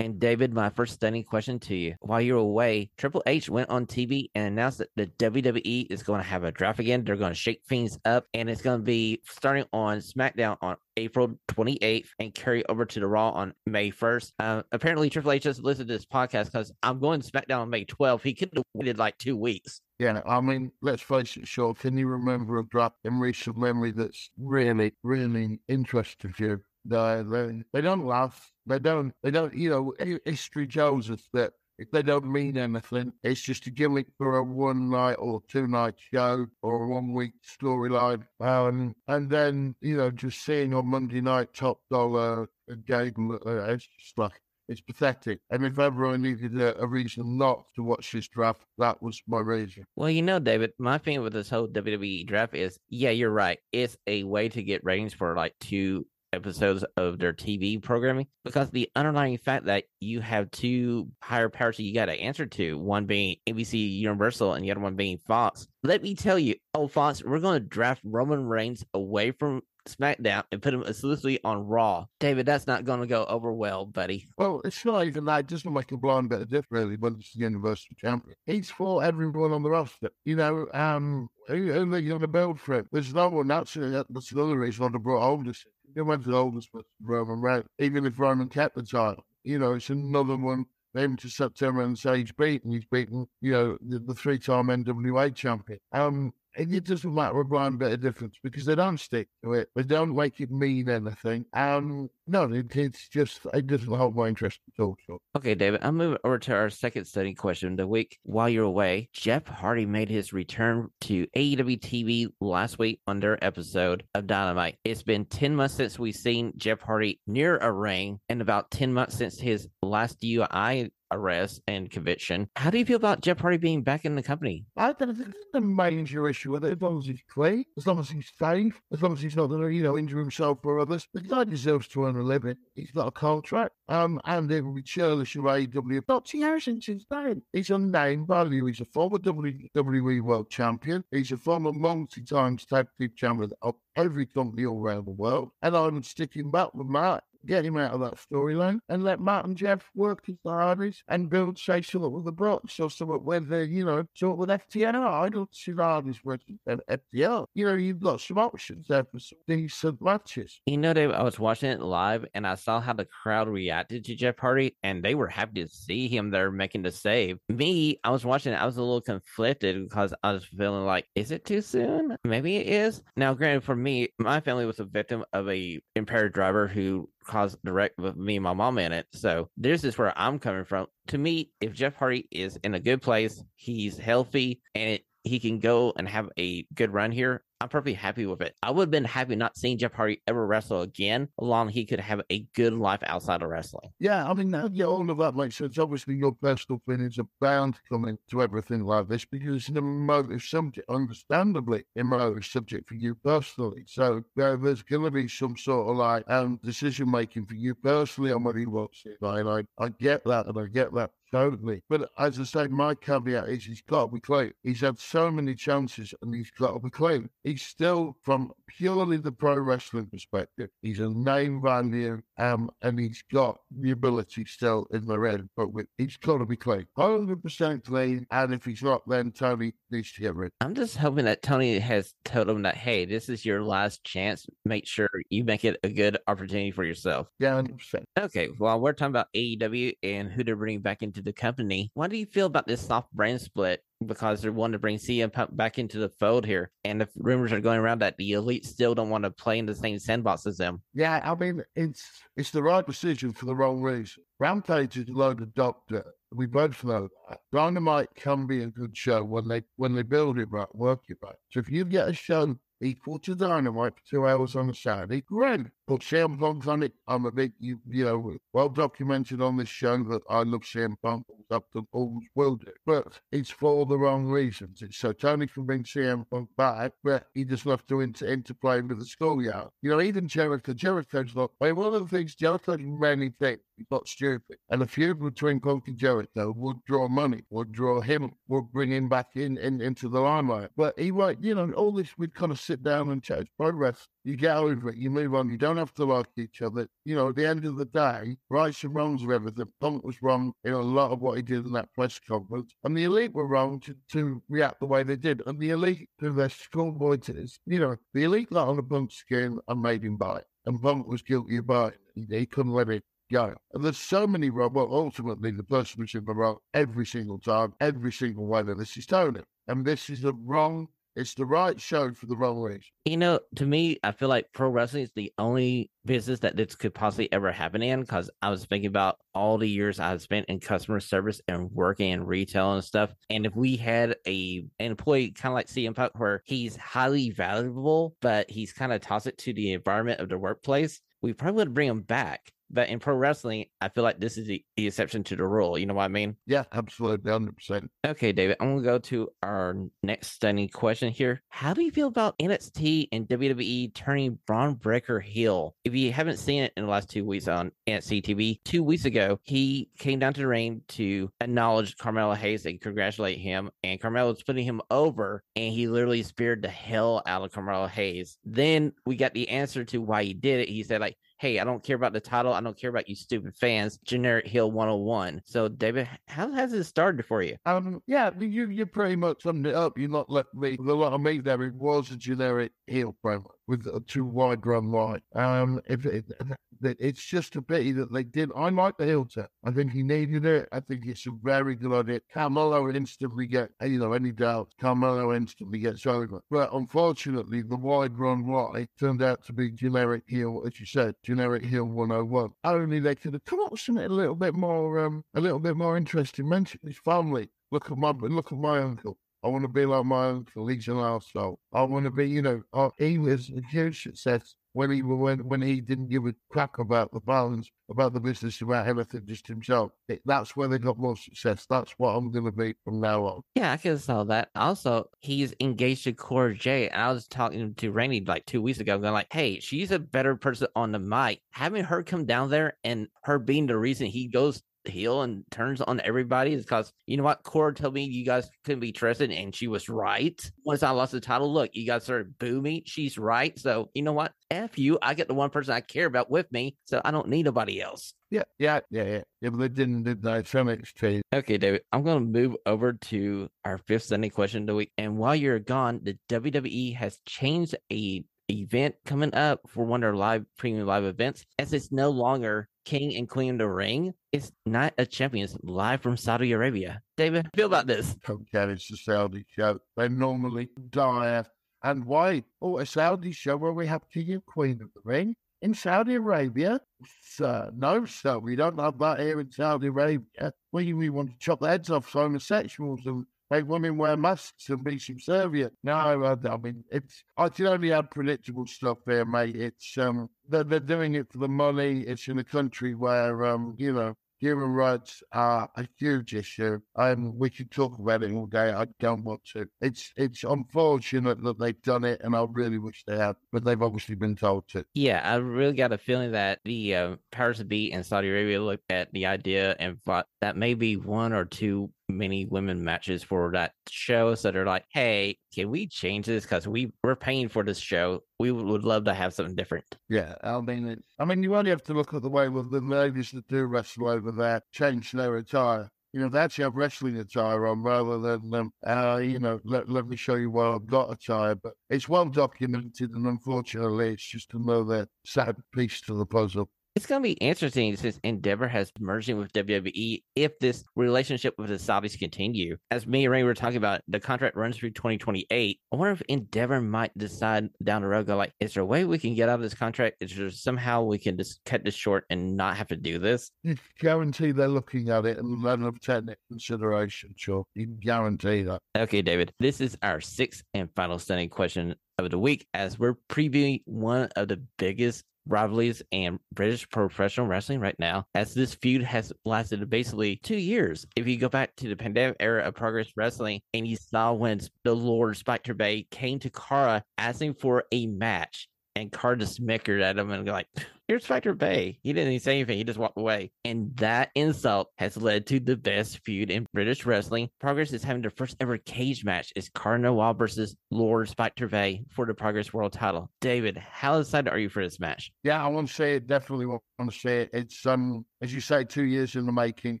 And 0.00 0.20
David, 0.20 0.54
my 0.54 0.70
first 0.70 0.94
stunning 0.94 1.24
question 1.24 1.58
to 1.60 1.74
you. 1.74 1.96
While 2.00 2.20
you're 2.20 2.38
away, 2.38 2.90
Triple 2.96 3.22
H 3.26 3.50
went 3.50 3.68
on 3.68 3.84
TV 3.84 4.30
and 4.36 4.46
announced 4.46 4.78
that 4.78 4.90
the 4.94 5.06
WWE 5.06 5.88
is 5.90 6.04
going 6.04 6.20
to 6.20 6.26
have 6.26 6.44
a 6.44 6.52
draft 6.52 6.78
again. 6.78 7.02
They're 7.02 7.16
going 7.16 7.32
to 7.32 7.38
shake 7.38 7.62
things 7.68 7.98
up, 8.04 8.26
and 8.32 8.48
it's 8.48 8.62
going 8.62 8.78
to 8.78 8.84
be 8.84 9.20
starting 9.28 9.64
on 9.72 9.98
SmackDown 9.98 10.56
on 10.62 10.76
April 10.96 11.36
28th 11.48 12.06
and 12.20 12.32
carry 12.32 12.64
over 12.66 12.84
to 12.84 13.00
the 13.00 13.08
Raw 13.08 13.30
on 13.30 13.54
May 13.66 13.90
1st. 13.90 14.32
Uh, 14.38 14.62
apparently, 14.70 15.10
Triple 15.10 15.32
H 15.32 15.42
just 15.42 15.64
listened 15.64 15.88
to 15.88 15.94
this 15.94 16.06
podcast 16.06 16.46
because 16.46 16.72
I'm 16.84 17.00
going 17.00 17.20
to 17.20 17.28
SmackDown 17.28 17.62
on 17.62 17.70
May 17.70 17.84
12th. 17.84 18.22
He 18.22 18.34
could 18.34 18.50
have 18.54 18.62
waited 18.74 18.98
like 18.98 19.18
two 19.18 19.36
weeks. 19.36 19.80
Yeah, 19.98 20.20
I 20.24 20.40
mean, 20.40 20.70
let's 20.80 21.02
face 21.02 21.36
it, 21.36 21.48
Shawn. 21.48 21.74
Can 21.74 21.98
you 21.98 22.06
remember 22.06 22.60
a 22.60 22.64
draft 22.68 22.98
in 23.02 23.18
recent 23.18 23.56
memory 23.56 23.90
that's 23.90 24.30
really, 24.38 24.92
really 25.02 25.58
interesting 25.66 26.32
to 26.34 26.44
you? 26.44 26.60
They, 26.88 27.62
they, 27.72 27.80
don't 27.80 28.06
laugh. 28.06 28.50
They 28.66 28.78
don't. 28.78 29.12
They 29.22 29.30
don't. 29.30 29.54
You 29.54 29.70
know, 29.70 30.20
history 30.24 30.68
shows 30.70 31.10
us 31.10 31.28
that 31.32 31.52
if 31.78 31.90
they 31.92 32.02
don't 32.02 32.30
mean 32.30 32.56
anything, 32.56 33.12
it's 33.22 33.40
just 33.40 33.66
a 33.68 33.70
gimmick 33.70 34.08
for 34.18 34.38
a 34.38 34.44
one 34.44 34.90
night 34.90 35.14
or 35.14 35.40
two 35.48 35.68
night 35.68 35.94
show 36.12 36.46
or 36.60 36.84
a 36.84 36.88
one 36.88 37.12
week 37.12 37.32
storyline. 37.46 38.24
Um, 38.40 38.94
and 39.06 39.30
then, 39.30 39.76
you 39.80 39.96
know, 39.96 40.10
just 40.10 40.44
seeing 40.44 40.74
on 40.74 40.88
Monday 40.88 41.20
night 41.20 41.54
top 41.54 41.80
dollar 41.90 42.48
game, 42.86 43.38
uh, 43.46 43.72
it's 43.72 43.86
just 44.00 44.18
like, 44.18 44.40
it's 44.68 44.80
pathetic. 44.80 45.38
And 45.50 45.64
if 45.64 45.78
ever 45.78 46.08
I 46.08 46.16
needed 46.16 46.60
a, 46.60 46.78
a, 46.82 46.86
reason 46.86 47.38
not 47.38 47.64
to 47.76 47.82
watch 47.82 48.12
this 48.12 48.28
draft, 48.28 48.66
that 48.76 49.00
was 49.00 49.22
my 49.26 49.38
reason. 49.38 49.84
Well, 49.96 50.10
you 50.10 50.20
know, 50.20 50.40
David, 50.40 50.72
my 50.78 50.98
thing 50.98 51.22
with 51.22 51.32
this 51.32 51.48
whole 51.48 51.68
WWE 51.68 52.26
draft 52.26 52.54
is, 52.54 52.78
yeah, 52.90 53.10
you're 53.10 53.30
right. 53.30 53.58
It's 53.72 53.96
a 54.06 54.24
way 54.24 54.50
to 54.50 54.62
get 54.62 54.84
ratings 54.84 55.14
for 55.14 55.34
like 55.34 55.54
two 55.60 56.06
episodes 56.38 56.84
of 56.96 57.18
their 57.18 57.32
TV 57.32 57.82
programming 57.82 58.26
because 58.44 58.70
the 58.70 58.90
underlying 58.96 59.38
fact 59.38 59.66
that 59.66 59.84
you 60.00 60.20
have 60.20 60.50
two 60.50 61.08
higher 61.22 61.48
powers 61.48 61.76
that 61.76 61.82
you 61.82 61.94
got 61.94 62.06
to 62.06 62.12
answer 62.12 62.46
to, 62.46 62.78
one 62.78 63.06
being 63.06 63.36
NBC 63.46 63.98
Universal 63.98 64.54
and 64.54 64.64
the 64.64 64.70
other 64.70 64.80
one 64.80 64.96
being 64.96 65.18
Fox. 65.18 65.68
Let 65.82 66.02
me 66.02 66.14
tell 66.14 66.38
you, 66.38 66.56
oh, 66.74 66.88
Fox, 66.88 67.22
we're 67.22 67.40
going 67.40 67.60
to 67.60 67.68
draft 67.68 68.00
Roman 68.04 68.44
Reigns 68.44 68.84
away 68.94 69.32
from 69.32 69.62
SmackDown 69.88 70.44
and 70.52 70.62
put 70.62 70.74
him 70.74 70.82
exclusively 70.82 71.40
on 71.44 71.66
Raw. 71.66 72.06
David, 72.20 72.46
that's 72.46 72.66
not 72.66 72.84
going 72.84 73.00
to 73.00 73.06
go 73.06 73.24
over 73.24 73.52
well, 73.52 73.86
buddy. 73.86 74.28
Well, 74.36 74.60
it's 74.64 74.84
not 74.84 75.06
even 75.06 75.24
that. 75.24 75.40
It 75.40 75.46
doesn't 75.48 75.72
make 75.72 75.90
a 75.92 75.96
blind 75.96 76.28
bit 76.28 76.42
of 76.42 76.48
difference, 76.48 76.68
really, 76.70 76.96
when 76.96 77.14
it's 77.14 77.32
the 77.32 77.40
Universal 77.40 77.96
Champion. 77.98 78.36
He's 78.46 78.70
for 78.70 79.02
everyone 79.02 79.52
on 79.52 79.62
the 79.62 79.70
roster. 79.70 80.10
You 80.24 80.36
know, 80.36 80.66
um, 80.72 81.28
who, 81.48 81.72
who 81.72 81.94
are 81.94 81.98
you 81.98 82.10
going 82.10 82.20
to 82.20 82.28
build 82.28 82.60
for 82.60 82.76
him? 82.76 82.88
There's 82.92 83.14
no 83.14 83.28
one. 83.28 83.48
That's, 83.48 83.74
that's 83.74 84.32
another 84.32 84.58
reason 84.58 84.92
have 84.92 85.02
brought 85.02 85.22
Aldis 85.22 85.64
it 85.94 86.02
went 86.02 86.24
to 86.24 86.30
the 86.30 86.36
oldest 86.36 86.68
with 86.72 86.86
Roman 87.02 87.40
Reigns. 87.40 87.66
Even 87.78 88.06
if 88.06 88.18
Roman 88.18 88.48
kept 88.48 88.76
the 88.76 88.82
title, 88.82 89.24
you 89.44 89.58
know, 89.58 89.74
it's 89.74 89.90
another 89.90 90.36
one. 90.36 90.66
Maybe 90.94 91.16
to 91.16 91.28
September 91.28 91.82
and 91.82 91.98
say 91.98 92.20
he's 92.20 92.32
beaten. 92.32 92.72
He's 92.72 92.86
beaten, 92.86 93.26
you 93.40 93.52
know, 93.52 93.78
the, 93.86 93.98
the 93.98 94.14
three-time 94.14 94.68
NWA 94.68 95.34
champion. 95.34 95.78
Um, 95.92 96.32
it 96.58 96.84
doesn't 96.84 97.14
matter 97.14 97.40
a 97.40 97.44
blind 97.44 97.78
bit 97.78 97.92
of 97.92 98.00
difference 98.00 98.36
because 98.42 98.64
they 98.64 98.74
don't 98.74 98.98
stick 98.98 99.28
to 99.44 99.54
it. 99.54 99.68
They 99.74 99.84
don't 99.84 100.14
make 100.14 100.40
it 100.40 100.50
mean 100.50 100.88
anything. 100.88 101.44
And 101.52 102.10
no, 102.26 102.44
it, 102.52 102.74
it's 102.74 103.08
just, 103.08 103.40
it 103.54 103.66
doesn't 103.66 103.88
hold 103.88 104.16
my 104.16 104.28
interest 104.28 104.60
at 104.76 104.82
all. 104.82 104.96
So. 105.06 105.18
Okay, 105.36 105.54
David, 105.54 105.80
I'm 105.82 105.96
moving 105.96 106.18
over 106.24 106.38
to 106.38 106.54
our 106.54 106.70
second 106.70 107.04
study 107.04 107.34
question 107.34 107.76
the 107.76 107.86
week. 107.86 108.18
While 108.24 108.48
you're 108.48 108.64
away, 108.64 109.08
Jeff 109.12 109.46
Hardy 109.46 109.86
made 109.86 110.08
his 110.08 110.32
return 110.32 110.88
to 111.02 111.26
AEW 111.36 111.80
TV 111.80 112.26
last 112.40 112.78
week 112.78 113.00
on 113.06 113.20
their 113.20 113.42
episode 113.44 114.04
of 114.14 114.26
Dynamite. 114.26 114.78
It's 114.84 115.02
been 115.02 115.24
10 115.26 115.54
months 115.54 115.74
since 115.74 115.98
we've 115.98 116.14
seen 116.14 116.52
Jeff 116.56 116.80
Hardy 116.80 117.20
near 117.26 117.58
a 117.58 117.70
ring 117.72 118.20
and 118.28 118.40
about 118.42 118.70
10 118.70 118.92
months 118.92 119.16
since 119.16 119.38
his 119.38 119.68
last 119.82 120.20
DUI 120.20 120.90
arrest 121.10 121.62
and 121.66 121.90
conviction. 121.90 122.48
How 122.56 122.70
do 122.70 122.78
you 122.78 122.84
feel 122.84 122.96
about 122.96 123.20
Jeff 123.20 123.38
Hardy 123.38 123.56
being 123.56 123.82
back 123.82 124.04
in 124.04 124.14
the 124.14 124.22
company? 124.22 124.66
I 124.76 124.92
don't 124.92 125.16
think 125.16 125.28
it's 125.28 125.54
a 125.54 125.60
major 125.60 126.28
issue 126.28 126.52
with 126.52 126.64
it 126.64 126.72
as 126.72 126.82
long 126.82 126.98
as 126.98 127.06
he's 127.06 127.22
clean, 127.28 127.64
as 127.76 127.86
long 127.86 127.98
as 127.98 128.10
he's 128.10 128.30
safe, 128.38 128.80
as 128.92 129.02
long 129.02 129.12
as 129.12 129.20
he's 129.20 129.36
not 129.36 129.46
going 129.46 129.62
to, 129.62 129.68
you 129.68 129.82
know, 129.82 129.98
injure 129.98 130.18
himself 130.18 130.58
or 130.64 130.80
others. 130.80 131.06
The 131.14 131.20
guy 131.20 131.44
deserves 131.44 131.88
to 131.88 132.06
earn 132.06 132.16
a 132.16 132.22
living. 132.22 132.56
He's 132.74 132.90
got 132.90 133.08
a 133.08 133.12
contract. 133.12 133.74
Um, 133.88 134.20
and 134.24 134.50
it 134.52 134.62
will 134.62 134.74
be 134.74 134.82
churlish 134.82 135.36
of 135.36 135.44
AEW. 135.44 136.02
Years 136.34 136.64
since 136.64 136.86
his 136.86 137.06
name. 137.10 137.42
He's 137.52 137.70
a 137.70 137.78
name 137.78 138.26
value. 138.26 138.66
He's 138.66 138.80
a 138.80 138.84
former 138.84 139.18
WWE 139.18 140.20
World 140.20 140.50
Champion. 140.50 141.04
He's 141.10 141.32
a 141.32 141.36
former 141.36 141.72
multi-time 141.72 142.58
tag 142.58 142.88
team 142.98 143.10
champion 143.16 143.50
of 143.62 143.74
every 143.96 144.26
company 144.26 144.66
all 144.66 144.80
around 144.80 145.06
the 145.06 145.12
world. 145.12 145.50
And 145.62 145.76
I'm 145.76 146.02
sticking 146.02 146.50
back 146.50 146.74
with 146.74 146.86
Matt 146.86 147.24
get 147.48 147.64
him 147.64 147.76
out 147.76 147.92
of 147.92 148.00
that 148.00 148.18
storyline 148.18 148.78
and 148.88 149.02
let 149.02 149.20
Matt 149.20 149.46
and 149.46 149.56
Jeff 149.56 149.90
work 149.94 150.26
his 150.26 150.36
hardest 150.44 151.02
and 151.08 151.30
build, 151.30 151.58
say, 151.58 151.80
something 151.80 152.12
with 152.12 152.26
the 152.26 152.32
Brooks 152.32 152.78
or 152.78 152.90
something 152.90 153.24
with, 153.24 153.48
the, 153.48 153.66
you 153.66 153.84
know, 153.84 154.04
something 154.14 154.36
with 154.36 154.50
FTR. 154.50 154.94
I 154.94 155.28
don't 155.28 155.54
see 155.54 155.72
Hardy's 155.72 156.22
working 156.24 156.58
at 156.68 156.80
FTR. 156.86 157.46
You 157.54 157.66
know, 157.66 157.74
you've 157.74 158.00
got 158.00 158.20
some 158.20 158.38
options 158.38 158.86
there 158.88 159.04
for 159.04 159.18
some 159.18 159.38
decent 159.46 160.00
matches. 160.02 160.60
You 160.66 160.76
know, 160.76 160.92
Dave, 160.92 161.10
I 161.10 161.22
was 161.22 161.38
watching 161.38 161.70
it 161.70 161.80
live 161.80 162.26
and 162.34 162.46
I 162.46 162.54
saw 162.54 162.80
how 162.80 162.92
the 162.92 163.06
crowd 163.06 163.48
reacted 163.48 164.04
to 164.04 164.14
Jeff 164.14 164.38
Hardy 164.38 164.76
and 164.82 165.02
they 165.02 165.14
were 165.14 165.28
happy 165.28 165.64
to 165.64 165.68
see 165.68 166.08
him 166.08 166.30
there 166.30 166.50
making 166.50 166.82
the 166.82 166.92
save. 166.92 167.38
Me, 167.48 167.98
I 168.04 168.10
was 168.10 168.24
watching 168.24 168.52
it, 168.52 168.56
I 168.56 168.66
was 168.66 168.76
a 168.76 168.82
little 168.82 169.00
conflicted 169.00 169.88
because 169.88 170.12
I 170.22 170.32
was 170.32 170.44
feeling 170.44 170.84
like, 170.84 171.06
is 171.14 171.30
it 171.30 171.44
too 171.44 171.62
soon? 171.62 172.16
Maybe 172.24 172.56
it 172.56 172.66
is. 172.66 173.02
Now, 173.16 173.32
granted, 173.34 173.64
for 173.64 173.74
me, 173.74 174.08
my 174.18 174.40
family 174.40 174.66
was 174.66 174.80
a 174.80 174.84
victim 174.84 175.24
of 175.32 175.48
a 175.48 175.80
impaired 175.96 176.32
driver 176.34 176.66
who 176.66 177.08
caused 177.24 177.58
direct 177.64 177.98
with 177.98 178.16
me 178.16 178.36
and 178.36 178.44
my 178.44 178.54
mom 178.54 178.78
in 178.78 178.92
it. 178.92 179.06
So 179.12 179.50
this 179.56 179.84
is 179.84 179.96
where 179.98 180.16
I'm 180.18 180.38
coming 180.38 180.64
from. 180.64 180.86
To 181.08 181.18
me, 181.18 181.50
if 181.60 181.72
Jeff 181.72 181.94
Hardy 181.94 182.26
is 182.30 182.58
in 182.64 182.74
a 182.74 182.80
good 182.80 183.02
place, 183.02 183.42
he's 183.56 183.98
healthy, 183.98 184.60
and 184.74 184.90
it, 184.90 185.04
he 185.24 185.38
can 185.38 185.58
go 185.58 185.92
and 185.96 186.08
have 186.08 186.30
a 186.38 186.64
good 186.74 186.92
run 186.92 187.12
here, 187.12 187.42
I'm 187.60 187.68
perfectly 187.68 187.94
happy 187.94 188.24
with 188.26 188.40
it. 188.40 188.54
I 188.62 188.70
would 188.70 188.82
have 188.82 188.90
been 188.90 189.04
happy 189.04 189.34
not 189.34 189.56
seeing 189.56 189.78
Jeff 189.78 189.92
Hardy 189.92 190.22
ever 190.26 190.46
wrestle 190.46 190.82
again, 190.82 191.28
along 191.38 191.70
he 191.70 191.84
could 191.84 192.00
have 192.00 192.22
a 192.30 192.46
good 192.54 192.72
life 192.72 193.00
outside 193.04 193.42
of 193.42 193.48
wrestling. 193.48 193.90
Yeah, 193.98 194.28
I 194.28 194.34
mean, 194.34 194.54
yeah, 194.72 194.84
all 194.84 195.10
of 195.10 195.18
that 195.18 195.34
makes 195.34 195.56
sense. 195.56 195.78
Obviously, 195.78 196.14
your 196.14 196.32
personal 196.32 196.80
feelings 196.86 197.18
are 197.18 197.26
bound 197.40 197.74
to 197.74 197.80
come 197.88 198.06
into 198.06 198.42
everything 198.42 198.84
like 198.84 199.08
this 199.08 199.24
because 199.24 199.56
it's 199.56 199.68
an 199.68 199.76
emotive 199.76 200.42
subject, 200.42 200.88
understandably 200.88 201.84
emotive 201.96 202.44
subject 202.44 202.88
for 202.88 202.94
you 202.94 203.16
personally. 203.16 203.84
So 203.86 204.22
there's 204.36 204.82
going 204.82 205.04
to 205.04 205.10
be 205.10 205.26
some 205.26 205.56
sort 205.56 205.90
of 205.90 205.96
like 205.96 206.24
um, 206.30 206.60
decision 206.62 207.10
making 207.10 207.46
for 207.46 207.54
you 207.54 207.74
personally 207.74 208.32
on 208.32 208.44
what 208.44 208.56
he 208.56 208.66
wants. 208.66 209.04
And 209.20 209.48
I, 209.48 209.64
I 209.78 209.88
get 209.88 210.24
that, 210.24 210.46
and 210.46 210.58
I 210.58 210.66
get 210.66 210.94
that 210.94 211.10
Totally. 211.30 211.82
But 211.88 212.10
as 212.18 212.40
I 212.40 212.44
say, 212.44 212.66
my 212.68 212.94
caveat 212.94 213.48
is 213.48 213.64
he's 213.64 213.82
got 213.82 214.06
to 214.06 214.12
be 214.12 214.20
clean. 214.20 214.52
He's 214.62 214.80
had 214.80 214.98
so 214.98 215.30
many 215.30 215.54
chances 215.54 216.14
and 216.22 216.34
he's 216.34 216.50
got 216.50 216.72
to 216.72 216.78
be 216.78 216.90
clean. 216.90 217.28
He's 217.44 217.62
still, 217.62 218.16
from 218.22 218.52
purely 218.66 219.18
the 219.18 219.32
pro 219.32 219.56
wrestling 219.58 220.06
perspective, 220.06 220.70
he's 220.82 221.00
a 221.00 221.08
name 221.08 221.60
value 221.62 222.22
um, 222.38 222.70
and 222.82 222.98
he's 222.98 223.22
got 223.32 223.58
the 223.78 223.90
ability 223.90 224.44
still 224.46 224.86
in 224.90 225.06
the 225.06 225.18
red, 225.18 225.48
but 225.56 225.72
with, 225.72 225.86
he's 225.98 226.16
got 226.16 226.38
to 226.38 226.46
be 226.46 226.56
clean. 226.56 226.86
100% 226.96 227.84
clean. 227.84 228.26
And 228.30 228.54
if 228.54 228.64
he's 228.64 228.82
not, 228.82 229.02
then 229.08 229.32
Tony 229.32 229.74
needs 229.90 230.12
to 230.12 230.20
get 230.22 230.34
rid. 230.34 230.52
I'm 230.60 230.74
just 230.74 230.96
hoping 230.96 231.26
that 231.26 231.42
Tony 231.42 231.78
has 231.78 232.14
told 232.24 232.48
him 232.48 232.62
that, 232.62 232.76
hey, 232.76 233.04
this 233.04 233.28
is 233.28 233.44
your 233.44 233.62
last 233.62 234.02
chance. 234.04 234.46
Make 234.64 234.86
sure 234.86 235.08
you 235.30 235.44
make 235.44 235.64
it 235.64 235.78
a 235.82 235.88
good 235.88 236.18
opportunity 236.26 236.70
for 236.70 236.84
yourself. 236.84 237.28
Yeah, 237.38 237.60
100%. 237.60 238.04
Okay. 238.18 238.48
Well, 238.58 238.80
we're 238.80 238.92
talking 238.92 239.12
about 239.12 239.28
AEW 239.34 239.94
and 240.02 240.30
who 240.30 240.44
they're 240.44 240.56
bringing 240.56 240.80
back 240.80 241.02
into 241.02 241.17
the 241.22 241.32
company. 241.32 241.90
What 241.94 242.10
do 242.10 242.16
you 242.16 242.26
feel 242.26 242.46
about 242.46 242.66
this 242.66 242.80
soft 242.80 243.12
brand 243.12 243.40
split? 243.40 243.82
Because 244.04 244.40
they're 244.40 244.52
wanting 244.52 244.72
to 244.72 244.78
bring 244.78 244.96
CM 244.96 245.32
Punk 245.32 245.56
back 245.56 245.78
into 245.78 245.98
the 245.98 246.08
fold 246.08 246.46
here, 246.46 246.70
and 246.84 247.00
the 247.00 247.08
rumors 247.16 247.52
are 247.52 247.60
going 247.60 247.80
around 247.80 248.00
that 248.00 248.16
the 248.16 248.32
elite 248.32 248.64
still 248.64 248.94
don't 248.94 249.10
want 249.10 249.24
to 249.24 249.30
play 249.30 249.58
in 249.58 249.66
the 249.66 249.74
same 249.74 249.98
sandbox 249.98 250.46
as 250.46 250.56
them. 250.56 250.82
Yeah, 250.94 251.20
I 251.24 251.34
mean 251.34 251.64
it's 251.74 252.04
it's 252.36 252.50
the 252.50 252.62
right 252.62 252.86
decision 252.86 253.32
for 253.32 253.46
the 253.46 253.56
wrong 253.56 253.82
reason. 253.82 254.22
Rampage 254.38 254.96
is 254.96 255.08
a 255.08 255.12
load 255.12 255.40
of 255.42 255.52
doctor. 255.54 256.04
We 256.32 256.46
both 256.46 256.84
know 256.84 257.08
that. 257.28 257.40
Dynamite 257.52 258.14
can 258.14 258.46
be 258.46 258.62
a 258.62 258.68
good 258.68 258.96
show 258.96 259.24
when 259.24 259.48
they 259.48 259.62
when 259.76 259.94
they 259.94 260.02
build 260.02 260.38
it 260.38 260.48
right, 260.50 260.72
work 260.74 261.04
it 261.08 261.18
right. 261.22 261.34
So 261.50 261.60
if 261.60 261.68
you 261.68 261.84
get 261.84 262.08
a 262.08 262.12
show 262.12 262.56
equal 262.80 263.18
to 263.20 263.34
Dynamite 263.34 263.94
for 263.96 264.02
two 264.08 264.26
hours 264.28 264.54
on 264.54 264.70
a 264.70 264.74
Saturday, 264.74 265.22
great. 265.22 265.66
Put 265.88 266.02
CM 266.02 266.38
Punk 266.38 266.66
on 266.66 266.82
it. 266.82 266.92
I'm 267.06 267.24
a 267.24 267.32
big, 267.32 267.54
you, 267.58 267.80
you 267.88 268.04
know, 268.04 268.36
well 268.52 268.68
documented 268.68 269.40
on 269.40 269.56
this 269.56 269.70
show 269.70 269.96
that 270.04 270.20
I 270.28 270.42
love 270.42 270.60
CM 270.60 270.96
Punk. 271.02 271.24
Done, 271.48 271.62
always 271.92 272.28
will 272.34 272.56
do. 272.56 272.70
But 272.84 273.18
it's 273.32 273.48
for 273.48 273.86
the 273.86 273.96
wrong 273.96 274.26
reasons. 274.26 274.82
It's 274.82 274.98
so 274.98 275.14
Tony 275.14 275.46
can 275.46 275.64
bring 275.64 275.84
CM 275.84 276.28
Punk 276.30 276.50
back, 276.58 276.92
but 277.02 277.28
he 277.32 277.42
doesn't 277.44 277.70
have 277.70 277.86
to 277.86 278.02
inter- 278.02 278.26
interplay 278.26 278.82
with 278.82 278.98
the 278.98 279.06
schoolyard. 279.06 279.70
You 279.80 279.92
know, 279.92 280.02
even 280.02 280.28
Jericho, 280.28 280.74
Jericho's 280.74 281.34
not, 281.34 281.52
mean, 281.62 281.76
one 281.76 281.94
of 281.94 282.02
the 282.02 282.16
things 282.16 282.34
Jericho's 282.34 282.80
many 282.82 283.30
things, 283.30 283.60
he's 283.78 283.86
not 283.90 284.06
stupid. 284.06 284.58
And 284.68 284.82
a 284.82 284.86
feud 284.86 285.20
between 285.20 285.58
Punk 285.58 285.88
and 285.88 285.96
Jericho 285.96 286.52
would 286.54 286.84
draw 286.84 287.08
money, 287.08 287.44
would 287.48 287.72
draw 287.72 288.02
him, 288.02 288.32
would 288.48 288.70
bring 288.72 288.92
him 288.92 289.08
back 289.08 289.28
in, 289.36 289.56
in 289.56 289.80
into 289.80 290.10
the 290.10 290.20
limelight. 290.20 290.68
But 290.76 290.98
he 290.98 291.06
you 291.06 291.54
know, 291.54 291.72
all 291.72 291.92
this, 291.92 292.10
we'd 292.18 292.34
kind 292.34 292.52
of 292.52 292.60
sit 292.60 292.82
down 292.82 293.08
and 293.08 293.22
chat. 293.22 293.46
Progress 293.56 294.06
you 294.28 294.36
get 294.36 294.58
over 294.58 294.90
it, 294.90 294.98
you 294.98 295.10
move 295.10 295.34
on. 295.34 295.48
You 295.48 295.56
don't 295.56 295.77
have 295.78 295.94
to 295.94 296.04
like 296.04 296.26
each 296.36 296.62
other. 296.62 296.88
You 297.04 297.16
know, 297.16 297.28
at 297.28 297.36
the 297.36 297.46
end 297.46 297.64
of 297.64 297.76
the 297.76 297.84
day, 297.84 298.36
rights 298.50 298.84
and 298.84 298.94
wrongs 298.94 299.24
are 299.24 299.32
everything. 299.32 299.66
Punk 299.80 300.04
was 300.04 300.22
wrong 300.22 300.52
in 300.64 300.72
a 300.72 300.80
lot 300.80 301.12
of 301.12 301.20
what 301.20 301.36
he 301.36 301.42
did 301.42 301.66
in 301.66 301.72
that 301.72 301.92
press 301.94 302.18
conference, 302.18 302.74
and 302.84 302.96
the 302.96 303.04
elite 303.04 303.32
were 303.32 303.46
wrong 303.46 303.80
to, 303.80 303.96
to 304.12 304.42
react 304.48 304.80
the 304.80 304.86
way 304.86 305.02
they 305.02 305.16
did. 305.16 305.42
And 305.46 305.58
the 305.58 305.70
elite, 305.70 306.08
through 306.18 306.34
their 306.34 306.48
schoolboy 306.48 307.16
tits, 307.16 307.60
you 307.66 307.78
know, 307.78 307.96
the 308.14 308.24
elite 308.24 308.50
got 308.50 308.68
on 308.68 308.76
the 308.76 308.82
Punk 308.82 309.12
skin 309.12 309.58
and 309.68 309.82
made 309.82 310.02
him 310.02 310.16
buy 310.16 310.38
it. 310.38 310.46
And 310.66 310.82
Punk 310.82 311.06
was 311.06 311.22
guilty 311.22 311.60
buying 311.60 311.92
it. 312.16 312.30
He, 312.30 312.46
couldn't 312.46 312.72
let 312.72 312.90
it 312.90 313.04
go. 313.30 313.54
And 313.72 313.84
there's 313.84 313.98
so 313.98 314.26
many 314.26 314.50
wrong. 314.50 314.72
Well, 314.72 314.88
ultimately, 314.90 315.50
the 315.50 315.62
person 315.62 316.00
who's 316.00 316.14
in 316.14 316.24
the 316.24 316.34
wrong 316.34 316.58
every 316.74 317.06
single 317.06 317.38
time, 317.38 317.74
every 317.80 318.12
single 318.12 318.46
way 318.46 318.62
that 318.62 318.78
this 318.78 318.96
is 318.96 319.06
Tony. 319.06 319.40
And 319.68 319.84
this 319.84 320.10
is 320.10 320.22
the 320.22 320.32
wrong 320.32 320.88
it's 321.18 321.34
the 321.34 321.44
right 321.44 321.80
show 321.80 322.12
for 322.12 322.26
the 322.26 322.36
wrong 322.36 322.60
reason. 322.60 322.82
You 323.04 323.16
know, 323.16 323.40
to 323.56 323.66
me, 323.66 323.98
I 324.04 324.12
feel 324.12 324.28
like 324.28 324.52
pro 324.52 324.68
wrestling 324.68 325.02
is 325.02 325.12
the 325.16 325.32
only 325.36 325.90
business 326.04 326.38
that 326.40 326.56
this 326.56 326.76
could 326.76 326.94
possibly 326.94 327.30
ever 327.32 327.50
happen 327.50 327.82
in 327.82 328.02
because 328.02 328.30
I 328.40 328.50
was 328.50 328.64
thinking 328.64 328.86
about 328.86 329.16
all 329.34 329.58
the 329.58 329.68
years 329.68 329.98
I've 329.98 330.22
spent 330.22 330.46
in 330.48 330.60
customer 330.60 331.00
service 331.00 331.40
and 331.48 331.70
working 331.72 332.10
in 332.12 332.24
retail 332.24 332.74
and 332.74 332.84
stuff. 332.84 333.12
And 333.30 333.46
if 333.46 333.56
we 333.56 333.76
had 333.76 334.14
a 334.26 334.64
an 334.78 334.86
employee 334.92 335.32
kind 335.32 335.52
of 335.52 335.54
like 335.54 335.66
CM 335.66 335.96
Punk 335.96 336.12
where 336.16 336.42
he's 336.44 336.76
highly 336.76 337.30
valuable, 337.30 338.14
but 338.20 338.48
he's 338.48 338.72
kind 338.72 338.92
of 338.92 339.00
tossed 339.00 339.26
it 339.26 339.38
to 339.38 339.52
the 339.52 339.72
environment 339.72 340.20
of 340.20 340.28
the 340.28 340.38
workplace, 340.38 341.00
we 341.20 341.32
probably 341.32 341.64
would 341.64 341.74
bring 341.74 341.88
him 341.88 342.02
back. 342.02 342.52
But 342.70 342.88
in 342.88 342.98
pro 342.98 343.14
wrestling, 343.14 343.66
I 343.80 343.88
feel 343.88 344.04
like 344.04 344.20
this 344.20 344.36
is 344.36 344.46
the, 344.46 344.64
the 344.76 344.86
exception 344.86 345.24
to 345.24 345.36
the 345.36 345.46
rule. 345.46 345.78
You 345.78 345.86
know 345.86 345.94
what 345.94 346.04
I 346.04 346.08
mean? 346.08 346.36
Yeah, 346.46 346.64
absolutely, 346.72 347.30
hundred 347.30 347.56
percent. 347.56 347.90
Okay, 348.06 348.32
David, 348.32 348.56
I'm 348.60 348.76
gonna 348.76 348.82
go 348.82 348.98
to 348.98 349.28
our 349.42 349.76
next 350.02 350.32
stunning 350.32 350.68
question 350.68 351.12
here. 351.12 351.42
How 351.48 351.74
do 351.74 351.82
you 351.82 351.90
feel 351.90 352.08
about 352.08 352.38
NXT 352.38 353.08
and 353.12 353.26
WWE 353.28 353.94
turning 353.94 354.38
Bron 354.46 354.74
Breakker 354.74 355.20
heel? 355.20 355.76
If 355.84 355.94
you 355.94 356.12
haven't 356.12 356.38
seen 356.38 356.64
it 356.64 356.72
in 356.76 356.84
the 356.84 356.90
last 356.90 357.10
two 357.10 357.24
weeks 357.24 357.48
on 357.48 357.72
NXT 357.86 358.22
TV, 358.22 358.58
two 358.64 358.82
weeks 358.82 359.04
ago 359.04 359.40
he 359.44 359.90
came 359.98 360.18
down 360.18 360.34
to 360.34 360.40
the 360.40 360.46
ring 360.46 360.82
to 360.88 361.30
acknowledge 361.40 361.96
Carmelo 361.96 362.34
Hayes 362.34 362.66
and 362.66 362.80
congratulate 362.80 363.38
him, 363.38 363.70
and 363.82 364.00
Carmelo 364.00 364.30
was 364.30 364.42
putting 364.42 364.64
him 364.64 364.80
over, 364.90 365.42
and 365.56 365.72
he 365.72 365.88
literally 365.88 366.22
speared 366.22 366.62
the 366.62 366.68
hell 366.68 367.22
out 367.26 367.42
of 367.42 367.52
Carmelo 367.52 367.86
Hayes. 367.86 368.38
Then 368.44 368.92
we 369.06 369.16
got 369.16 369.34
the 369.34 369.48
answer 369.48 369.84
to 369.86 369.98
why 369.98 370.24
he 370.24 370.34
did 370.34 370.60
it. 370.60 370.68
He 370.68 370.82
said 370.82 371.00
like 371.00 371.16
hey, 371.38 371.58
I 371.58 371.64
don't 371.64 371.82
care 371.82 371.96
about 371.96 372.12
the 372.12 372.20
title. 372.20 372.52
I 372.52 372.60
don't 372.60 372.76
care 372.76 372.90
about 372.90 373.08
you 373.08 373.14
stupid 373.14 373.56
fans. 373.56 373.98
Generic 374.04 374.46
heel 374.46 374.70
101. 374.70 375.42
So, 375.44 375.68
David, 375.68 376.08
how 376.26 376.52
has 376.52 376.72
it 376.72 376.84
started 376.84 377.24
for 377.24 377.42
you? 377.42 377.56
Um, 377.66 378.02
yeah, 378.06 378.30
you 378.38 378.68
you 378.68 378.86
pretty 378.86 379.16
much 379.16 379.42
summed 379.42 379.66
it 379.66 379.74
up. 379.74 379.98
You 379.98 380.08
not 380.08 380.30
let 380.30 380.46
me 380.54 380.76
a 380.78 380.82
lot 380.82 381.12
of 381.12 381.20
me 381.20 381.38
there. 381.38 381.62
It 381.62 381.74
was 381.74 382.10
a 382.10 382.16
generic 382.16 382.72
heel 382.86 383.16
promo 383.24 383.50
with 383.68 383.86
a 383.86 384.00
too 384.00 384.24
wide 384.24 384.66
run 384.66 384.90
line. 384.90 385.20
Um, 385.34 385.80
if 385.86 386.06
it, 386.06 386.24
it's 386.82 387.24
just 387.24 387.54
a 387.56 387.62
pity 387.62 387.92
that 387.92 388.12
they 388.12 388.24
did. 388.24 388.50
I 388.56 388.70
like 388.70 388.96
the 388.96 389.04
heel 389.04 389.26
turn. 389.26 389.46
I 389.64 389.70
think 389.70 389.92
he 389.92 390.02
needed 390.02 390.46
it. 390.46 390.68
I 390.72 390.80
think 390.80 391.06
it's 391.06 391.26
a 391.26 391.30
very 391.42 391.76
good 391.76 391.92
idea. 391.92 392.20
Carmelo 392.32 392.90
instantly 392.90 393.46
get 393.46 393.70
you 393.82 393.98
know 393.98 394.14
any 394.14 394.32
doubt. 394.32 394.72
Carmelo 394.80 395.34
instantly 395.34 395.78
gets 395.78 396.06
over. 396.06 396.40
But 396.50 396.72
unfortunately, 396.72 397.62
the 397.62 397.76
wide 397.76 398.18
run 398.18 398.46
line 398.46 398.88
turned 398.98 399.22
out 399.22 399.44
to 399.44 399.52
be 399.52 399.70
generic 399.70 400.24
heel, 400.26 400.62
as 400.66 400.80
you 400.80 400.86
said, 400.86 401.14
generic 401.22 401.64
heel 401.64 401.84
101. 401.84 402.50
Only 402.64 403.00
they 403.00 403.14
could 403.14 403.34
have 403.34 403.44
come 403.44 403.60
up 403.60 403.72
with 403.72 403.80
something 403.80 404.04
a 404.04 404.08
little 404.08 404.34
bit 404.34 404.54
more, 404.54 404.98
um, 405.04 405.24
a 405.34 405.40
little 405.40 405.58
bit 405.58 405.76
more 405.76 405.96
interesting. 405.96 406.48
Mention 406.48 406.80
his 406.82 406.98
family. 406.98 407.50
Look 407.70 407.90
at 407.90 407.98
my 407.98 408.12
look 408.12 408.50
at 408.50 408.58
my 408.58 408.80
uncle. 408.80 409.18
I 409.42 409.48
want 409.48 409.62
to 409.62 409.68
be 409.68 409.86
like 409.86 410.04
my 410.04 410.30
uncle. 410.30 410.66
He's 410.66 410.88
an. 410.88 410.98
I 410.98 411.82
want 411.82 412.04
to 412.04 412.10
be, 412.10 412.28
you 412.28 412.42
know, 412.42 412.62
uh, 412.72 412.90
he 412.98 413.18
was 413.18 413.50
a 413.50 413.60
huge 413.70 414.02
success 414.02 414.56
when 414.72 414.90
he 414.90 415.02
when 415.02 415.46
when 415.48 415.62
he 415.62 415.80
didn't 415.80 416.08
give 416.08 416.26
a 416.26 416.34
crap 416.50 416.78
about 416.78 417.12
the 417.12 417.20
balance, 417.20 417.70
about 417.90 418.12
the 418.12 418.20
business, 418.20 418.60
about 418.60 418.86
everything, 418.86 419.22
just 419.26 419.46
himself. 419.46 419.92
It, 420.08 420.22
that's 420.24 420.56
where 420.56 420.68
they 420.68 420.78
got 420.78 420.98
more 420.98 421.16
success. 421.16 421.66
That's 421.68 421.92
what 421.98 422.10
I'm 422.10 422.30
going 422.30 422.44
to 422.44 422.52
be 422.52 422.74
from 422.84 423.00
now 423.00 423.24
on. 423.24 423.42
Yeah, 423.54 423.72
I 423.72 423.76
can 423.76 423.98
tell 423.98 424.24
that. 424.26 424.50
Also, 424.54 425.10
he's 425.20 425.54
engaged 425.60 426.04
to 426.04 426.12
Cora. 426.12 426.54
And 426.64 426.92
I 426.92 427.12
was 427.12 427.26
talking 427.26 427.74
to 427.74 427.92
Rainey 427.92 428.20
like 428.20 428.46
two 428.46 428.62
weeks 428.62 428.80
ago, 428.80 428.98
going 428.98 429.12
like, 429.12 429.32
"Hey, 429.32 429.60
she's 429.60 429.90
a 429.90 429.98
better 429.98 430.36
person 430.36 430.68
on 430.76 430.92
the 430.92 430.98
mic. 430.98 431.40
Having 431.50 431.84
her 431.84 432.02
come 432.02 432.24
down 432.24 432.50
there 432.50 432.76
and 432.84 433.08
her 433.22 433.38
being 433.38 433.66
the 433.66 433.78
reason 433.78 434.06
he 434.06 434.26
goes 434.26 434.62
heel 434.84 435.22
and 435.22 435.44
turns 435.50 435.80
on 435.80 436.00
everybody 436.00 436.52
is 436.52 436.64
because 436.64 436.92
you 437.06 437.16
know 437.16 437.22
what 437.22 437.42
Cora 437.42 437.74
told 437.74 437.94
me 437.94 438.04
you 438.04 438.24
guys 438.24 438.48
couldn't 438.64 438.80
be 438.80 438.92
trusted 438.92 439.30
and 439.30 439.54
she 439.54 439.68
was 439.68 439.88
right. 439.88 440.40
Once 440.64 440.82
I 440.82 440.90
lost 440.90 441.12
the 441.12 441.20
title, 441.20 441.52
look, 441.52 441.70
you 441.74 441.86
guys 441.86 442.04
started 442.04 442.38
boo 442.38 442.60
me. 442.60 442.82
She's 442.86 443.18
right. 443.18 443.58
So 443.58 443.90
you 443.94 444.02
know 444.02 444.12
what? 444.12 444.32
F 444.50 444.78
you. 444.78 444.98
I 445.02 445.14
get 445.14 445.28
the 445.28 445.34
one 445.34 445.50
person 445.50 445.74
I 445.74 445.80
care 445.80 446.06
about 446.06 446.30
with 446.30 446.50
me, 446.52 446.76
so 446.84 447.00
I 447.04 447.10
don't 447.10 447.28
need 447.28 447.44
nobody 447.44 447.80
else. 447.80 448.14
Yeah, 448.30 448.42
yeah, 448.58 448.80
yeah, 448.90 449.04
yeah. 449.04 449.22
Yeah, 449.40 449.50
but 449.50 449.58
they 449.58 449.68
didn't 449.68 450.02
do 450.02 450.14
that 450.14 450.46
from 450.46 450.66
NXT. 450.66 451.20
Okay, 451.32 451.56
David, 451.58 451.82
I'm 451.92 452.04
to 452.04 452.20
move 452.20 452.56
over 452.66 452.92
to 452.92 453.48
our 453.64 453.78
fifth 453.78 454.04
Sunday 454.04 454.28
question 454.28 454.62
of 454.62 454.66
the 454.66 454.74
week. 454.74 454.92
And 454.98 455.16
while 455.16 455.34
you're 455.34 455.58
gone, 455.60 456.00
the 456.02 456.18
WWE 456.28 456.96
has 456.96 457.18
changed 457.24 457.74
a 457.92 458.24
event 458.50 458.94
coming 459.04 459.34
up 459.34 459.60
for 459.68 459.84
one 459.84 460.02
of 460.02 460.08
our 460.08 460.16
live 460.16 460.44
premium 460.56 460.86
live 460.86 461.04
events 461.04 461.44
as 461.58 461.72
it's 461.72 461.92
no 461.92 462.10
longer 462.10 462.68
king 462.84 463.16
and 463.16 463.28
queen 463.28 463.52
of 463.52 463.58
the 463.58 463.68
ring. 463.68 464.14
It's 464.32 464.52
not 464.64 464.94
a 464.98 465.04
champion. 465.04 465.44
It's 465.44 465.56
live 465.62 466.00
from 466.00 466.16
Saudi 466.16 466.52
Arabia. 466.52 467.02
David, 467.16 467.48
feel 467.54 467.66
about 467.66 467.86
this? 467.86 468.16
Okay, 468.28 468.72
it's 468.72 468.90
a 468.90 468.96
Saudi 468.96 469.44
show. 469.54 469.78
They 469.96 470.08
normally 470.08 470.68
die. 470.90 471.44
And 471.82 472.04
why? 472.06 472.44
Oh, 472.60 472.78
a 472.78 472.86
Saudi 472.86 473.32
show 473.32 473.56
where 473.56 473.72
we 473.72 473.86
have 473.86 474.08
king 474.12 474.32
and 474.32 474.44
queen 474.46 474.80
of 474.82 474.88
the 474.94 475.00
ring 475.04 475.36
in 475.62 475.74
Saudi 475.74 476.14
Arabia. 476.14 476.80
Sir, 477.22 477.70
no, 477.76 478.04
sir, 478.04 478.38
we 478.38 478.56
don't 478.56 478.78
have 478.78 478.98
that 478.98 479.20
here 479.20 479.40
in 479.40 479.50
Saudi 479.52 479.88
Arabia. 479.88 480.52
We, 480.72 480.92
we 480.92 481.10
want 481.10 481.30
to 481.30 481.38
chop 481.38 481.60
the 481.60 481.68
heads 481.68 481.90
off 481.90 482.10
homosexuals 482.12 483.00
and 483.06 483.26
make 483.50 483.66
women 483.66 483.96
wear 483.96 484.16
masks 484.16 484.68
and 484.68 484.84
be 484.84 484.98
subservient. 484.98 485.72
No, 485.82 485.94
I, 485.94 486.32
I 486.32 486.56
mean, 486.56 486.84
it's, 486.90 487.22
I 487.36 487.48
can 487.48 487.66
only 487.66 487.92
add 487.92 488.10
predictable 488.10 488.66
stuff 488.66 488.98
there, 489.06 489.24
mate. 489.24 489.56
It's, 489.56 489.96
um, 489.98 490.28
they're, 490.48 490.64
they're 490.64 490.80
doing 490.80 491.14
it 491.14 491.30
for 491.30 491.38
the 491.38 491.48
money. 491.48 492.00
It's 492.00 492.28
in 492.28 492.38
a 492.38 492.44
country 492.44 492.94
where, 492.94 493.44
um, 493.46 493.74
you 493.78 493.92
know, 493.92 494.14
human 494.38 494.70
rights 494.70 495.22
are 495.32 495.68
a 495.76 495.86
huge 495.98 496.34
issue. 496.34 496.78
Um, 496.96 497.36
we 497.38 497.50
could 497.50 497.70
talk 497.70 497.98
about 497.98 498.22
it 498.22 498.32
all 498.32 498.46
day. 498.46 498.70
I 498.70 498.86
don't 499.00 499.24
want 499.24 499.44
to. 499.52 499.68
It's 499.80 500.12
it's 500.16 500.44
unfortunate 500.44 501.42
that 501.42 501.58
they've 501.58 501.82
done 501.82 502.04
it, 502.04 502.20
and 502.22 502.34
I 502.34 502.46
really 502.50 502.78
wish 502.78 503.04
they 503.06 503.16
had, 503.16 503.36
but 503.52 503.64
they've 503.64 503.82
obviously 503.82 504.14
been 504.14 504.36
told 504.36 504.68
to. 504.68 504.84
Yeah, 504.94 505.20
I 505.24 505.36
really 505.36 505.74
got 505.74 505.92
a 505.92 505.98
feeling 505.98 506.32
that 506.32 506.60
the 506.64 506.94
uh, 506.94 507.16
powers 507.30 507.58
that 507.58 507.68
be 507.68 507.92
in 507.92 508.04
Saudi 508.04 508.28
Arabia 508.28 508.62
looked 508.62 508.90
at 508.90 509.12
the 509.12 509.26
idea 509.26 509.74
and 509.78 510.00
thought 510.02 510.26
that 510.40 510.56
maybe 510.56 510.96
one 510.96 511.32
or 511.32 511.44
two 511.44 511.90
many 512.08 512.46
women 512.46 512.82
matches 512.82 513.22
for 513.22 513.50
that 513.52 513.72
show. 513.88 514.34
So 514.34 514.50
they're 514.50 514.64
like, 514.64 514.84
hey, 514.90 515.38
can 515.54 515.70
we 515.70 515.86
change 515.86 516.26
this? 516.26 516.44
Because 516.44 516.66
we, 516.66 516.92
we're 517.02 517.16
paying 517.16 517.48
for 517.48 517.62
this 517.62 517.78
show. 517.78 518.22
We 518.38 518.50
would 518.50 518.84
love 518.84 519.04
to 519.04 519.14
have 519.14 519.34
something 519.34 519.54
different. 519.54 519.84
Yeah, 520.08 520.34
I 520.42 520.60
mean, 520.60 520.88
it, 520.88 521.04
I 521.18 521.24
mean, 521.24 521.42
you 521.42 521.56
only 521.56 521.70
have 521.70 521.82
to 521.84 521.94
look 521.94 522.14
at 522.14 522.22
the 522.22 522.30
way 522.30 522.46
the 522.46 522.80
ladies 522.80 523.30
that 523.32 523.46
do 523.48 523.64
wrestle 523.64 524.08
over 524.08 524.32
there 524.32 524.62
change 524.72 525.12
their 525.12 525.36
attire. 525.36 525.90
You 526.14 526.20
know, 526.20 526.30
they 526.30 526.38
actually 526.38 526.64
have 526.64 526.74
wrestling 526.74 527.18
attire 527.18 527.66
on 527.66 527.82
rather 527.82 528.18
than, 528.18 528.54
um, 528.54 528.72
uh, 528.86 529.20
you 529.22 529.38
know, 529.38 529.60
let, 529.64 529.90
let 529.90 530.08
me 530.08 530.16
show 530.16 530.36
you 530.36 530.50
what 530.50 530.68
I've 530.68 530.86
got 530.86 531.12
attire. 531.12 531.54
But 531.54 531.74
it's 531.90 532.08
well 532.08 532.24
documented, 532.24 533.10
and 533.10 533.26
unfortunately, 533.26 534.14
it's 534.14 534.26
just 534.26 534.54
another 534.54 535.06
sad 535.26 535.56
piece 535.74 536.00
to 536.02 536.14
the 536.14 536.24
puzzle. 536.24 536.70
It's 536.98 537.06
going 537.06 537.22
to 537.22 537.28
be 537.28 537.34
interesting 537.34 537.94
since 537.94 538.18
Endeavor 538.24 538.66
has 538.66 538.90
merged 538.98 539.28
in 539.28 539.38
with 539.38 539.52
WWE 539.52 540.20
if 540.34 540.58
this 540.58 540.82
relationship 540.96 541.54
with 541.56 541.68
the 541.68 541.76
Saudis 541.76 542.18
continue. 542.18 542.76
As 542.90 543.06
me 543.06 543.24
and 543.24 543.30
Ray 543.30 543.44
were 543.44 543.54
talking 543.54 543.76
about, 543.76 544.00
the 544.08 544.18
contract 544.18 544.56
runs 544.56 544.76
through 544.76 544.90
2028. 544.90 545.78
I 545.92 545.96
wonder 545.96 546.10
if 546.10 546.22
Endeavor 546.22 546.80
might 546.80 547.16
decide 547.16 547.68
down 547.84 548.02
the 548.02 548.08
road, 548.08 548.26
go 548.26 548.36
like, 548.36 548.52
is 548.58 548.74
there 548.74 548.82
a 548.82 548.84
way 548.84 549.04
we 549.04 549.16
can 549.16 549.36
get 549.36 549.48
out 549.48 549.54
of 549.54 549.60
this 549.60 549.74
contract? 549.74 550.16
Is 550.20 550.34
there 550.34 550.50
somehow 550.50 551.04
we 551.04 551.18
can 551.18 551.36
just 551.36 551.60
cut 551.64 551.84
this 551.84 551.94
short 551.94 552.24
and 552.30 552.56
not 552.56 552.76
have 552.76 552.88
to 552.88 552.96
do 552.96 553.20
this? 553.20 553.52
You 553.62 553.76
guarantee 554.00 554.50
they're 554.50 554.66
looking 554.66 555.08
at 555.08 555.24
it 555.24 555.38
and 555.38 555.62
level 555.62 555.86
of 555.86 556.00
technical 556.00 556.42
consideration, 556.50 557.32
sure. 557.36 557.62
You 557.76 557.86
can 557.86 557.98
guarantee 558.00 558.62
that. 558.64 558.80
Okay, 558.98 559.22
David. 559.22 559.52
This 559.60 559.80
is 559.80 559.96
our 560.02 560.20
sixth 560.20 560.64
and 560.74 560.88
final 560.96 561.20
stunning 561.20 561.48
question 561.48 561.94
of 562.18 562.28
the 562.30 562.38
week 562.40 562.66
as 562.74 562.98
we're 562.98 563.14
previewing 563.30 563.82
one 563.84 564.28
of 564.34 564.48
the 564.48 564.60
biggest 564.78 565.22
rivalries 565.48 566.02
and 566.12 566.38
British 566.54 566.88
professional 566.90 567.46
wrestling 567.46 567.80
right 567.80 567.96
now, 567.98 568.24
as 568.34 568.54
this 568.54 568.74
feud 568.74 569.02
has 569.02 569.32
lasted 569.44 569.88
basically 569.90 570.36
two 570.42 570.56
years. 570.56 571.06
If 571.16 571.26
you 571.26 571.36
go 571.36 571.48
back 571.48 571.74
to 571.76 571.88
the 571.88 571.96
pandemic 571.96 572.36
era 572.40 572.62
of 572.64 572.74
Progress 572.74 573.08
Wrestling, 573.16 573.60
and 573.74 573.86
you 573.86 573.96
saw 573.96 574.32
when 574.32 574.60
the 574.84 574.94
Lord 574.94 575.36
Spike 575.36 575.76
Bay 575.76 576.06
came 576.10 576.38
to 576.40 576.50
Cara 576.50 577.02
asking 577.16 577.54
for 577.54 577.84
a 577.92 578.06
match, 578.06 578.68
and 579.00 579.12
Cara 579.12 579.36
just 579.36 579.56
snickered 579.56 580.00
at 580.00 580.18
him 580.18 580.30
and 580.30 580.46
like, 580.46 580.66
here's 581.06 581.24
Factor 581.24 581.54
Bay. 581.54 581.98
He 582.02 582.12
didn't 582.12 582.32
even 582.32 582.40
say 582.40 582.56
anything. 582.56 582.78
He 582.78 582.84
just 582.84 582.98
walked 582.98 583.18
away. 583.18 583.50
And 583.64 583.96
that 583.96 584.30
insult 584.34 584.88
has 584.98 585.16
led 585.16 585.46
to 585.46 585.58
the 585.58 585.76
best 585.76 586.20
feud 586.24 586.50
in 586.50 586.66
British 586.74 587.06
wrestling. 587.06 587.48
Progress 587.60 587.92
is 587.92 588.04
having 588.04 588.22
their 588.22 588.30
first 588.30 588.56
ever 588.60 588.76
cage 588.76 589.24
match. 589.24 589.52
It's 589.56 589.70
Cara 589.70 589.98
Noir 589.98 590.34
versus 590.34 590.76
Lord 590.90 591.28
Spike 591.28 591.54
Bay 591.70 592.04
for 592.10 592.26
the 592.26 592.34
Progress 592.34 592.72
World 592.72 592.92
title. 592.92 593.30
David, 593.40 593.78
how 593.78 594.18
excited 594.18 594.50
are 594.50 594.58
you 594.58 594.68
for 594.68 594.82
this 594.82 595.00
match? 595.00 595.32
Yeah, 595.42 595.64
I 595.64 595.68
want 595.68 595.88
to 595.88 595.94
say 595.94 596.16
it. 596.16 596.26
Definitely 596.26 596.66
want 596.66 596.82
to 597.00 597.10
say 597.10 597.42
it. 597.42 597.50
It's, 597.52 597.86
um, 597.86 598.26
as 598.42 598.52
you 598.52 598.60
say, 598.60 598.84
two 598.84 599.04
years 599.04 599.34
in 599.34 599.46
the 599.46 599.52
making. 599.52 600.00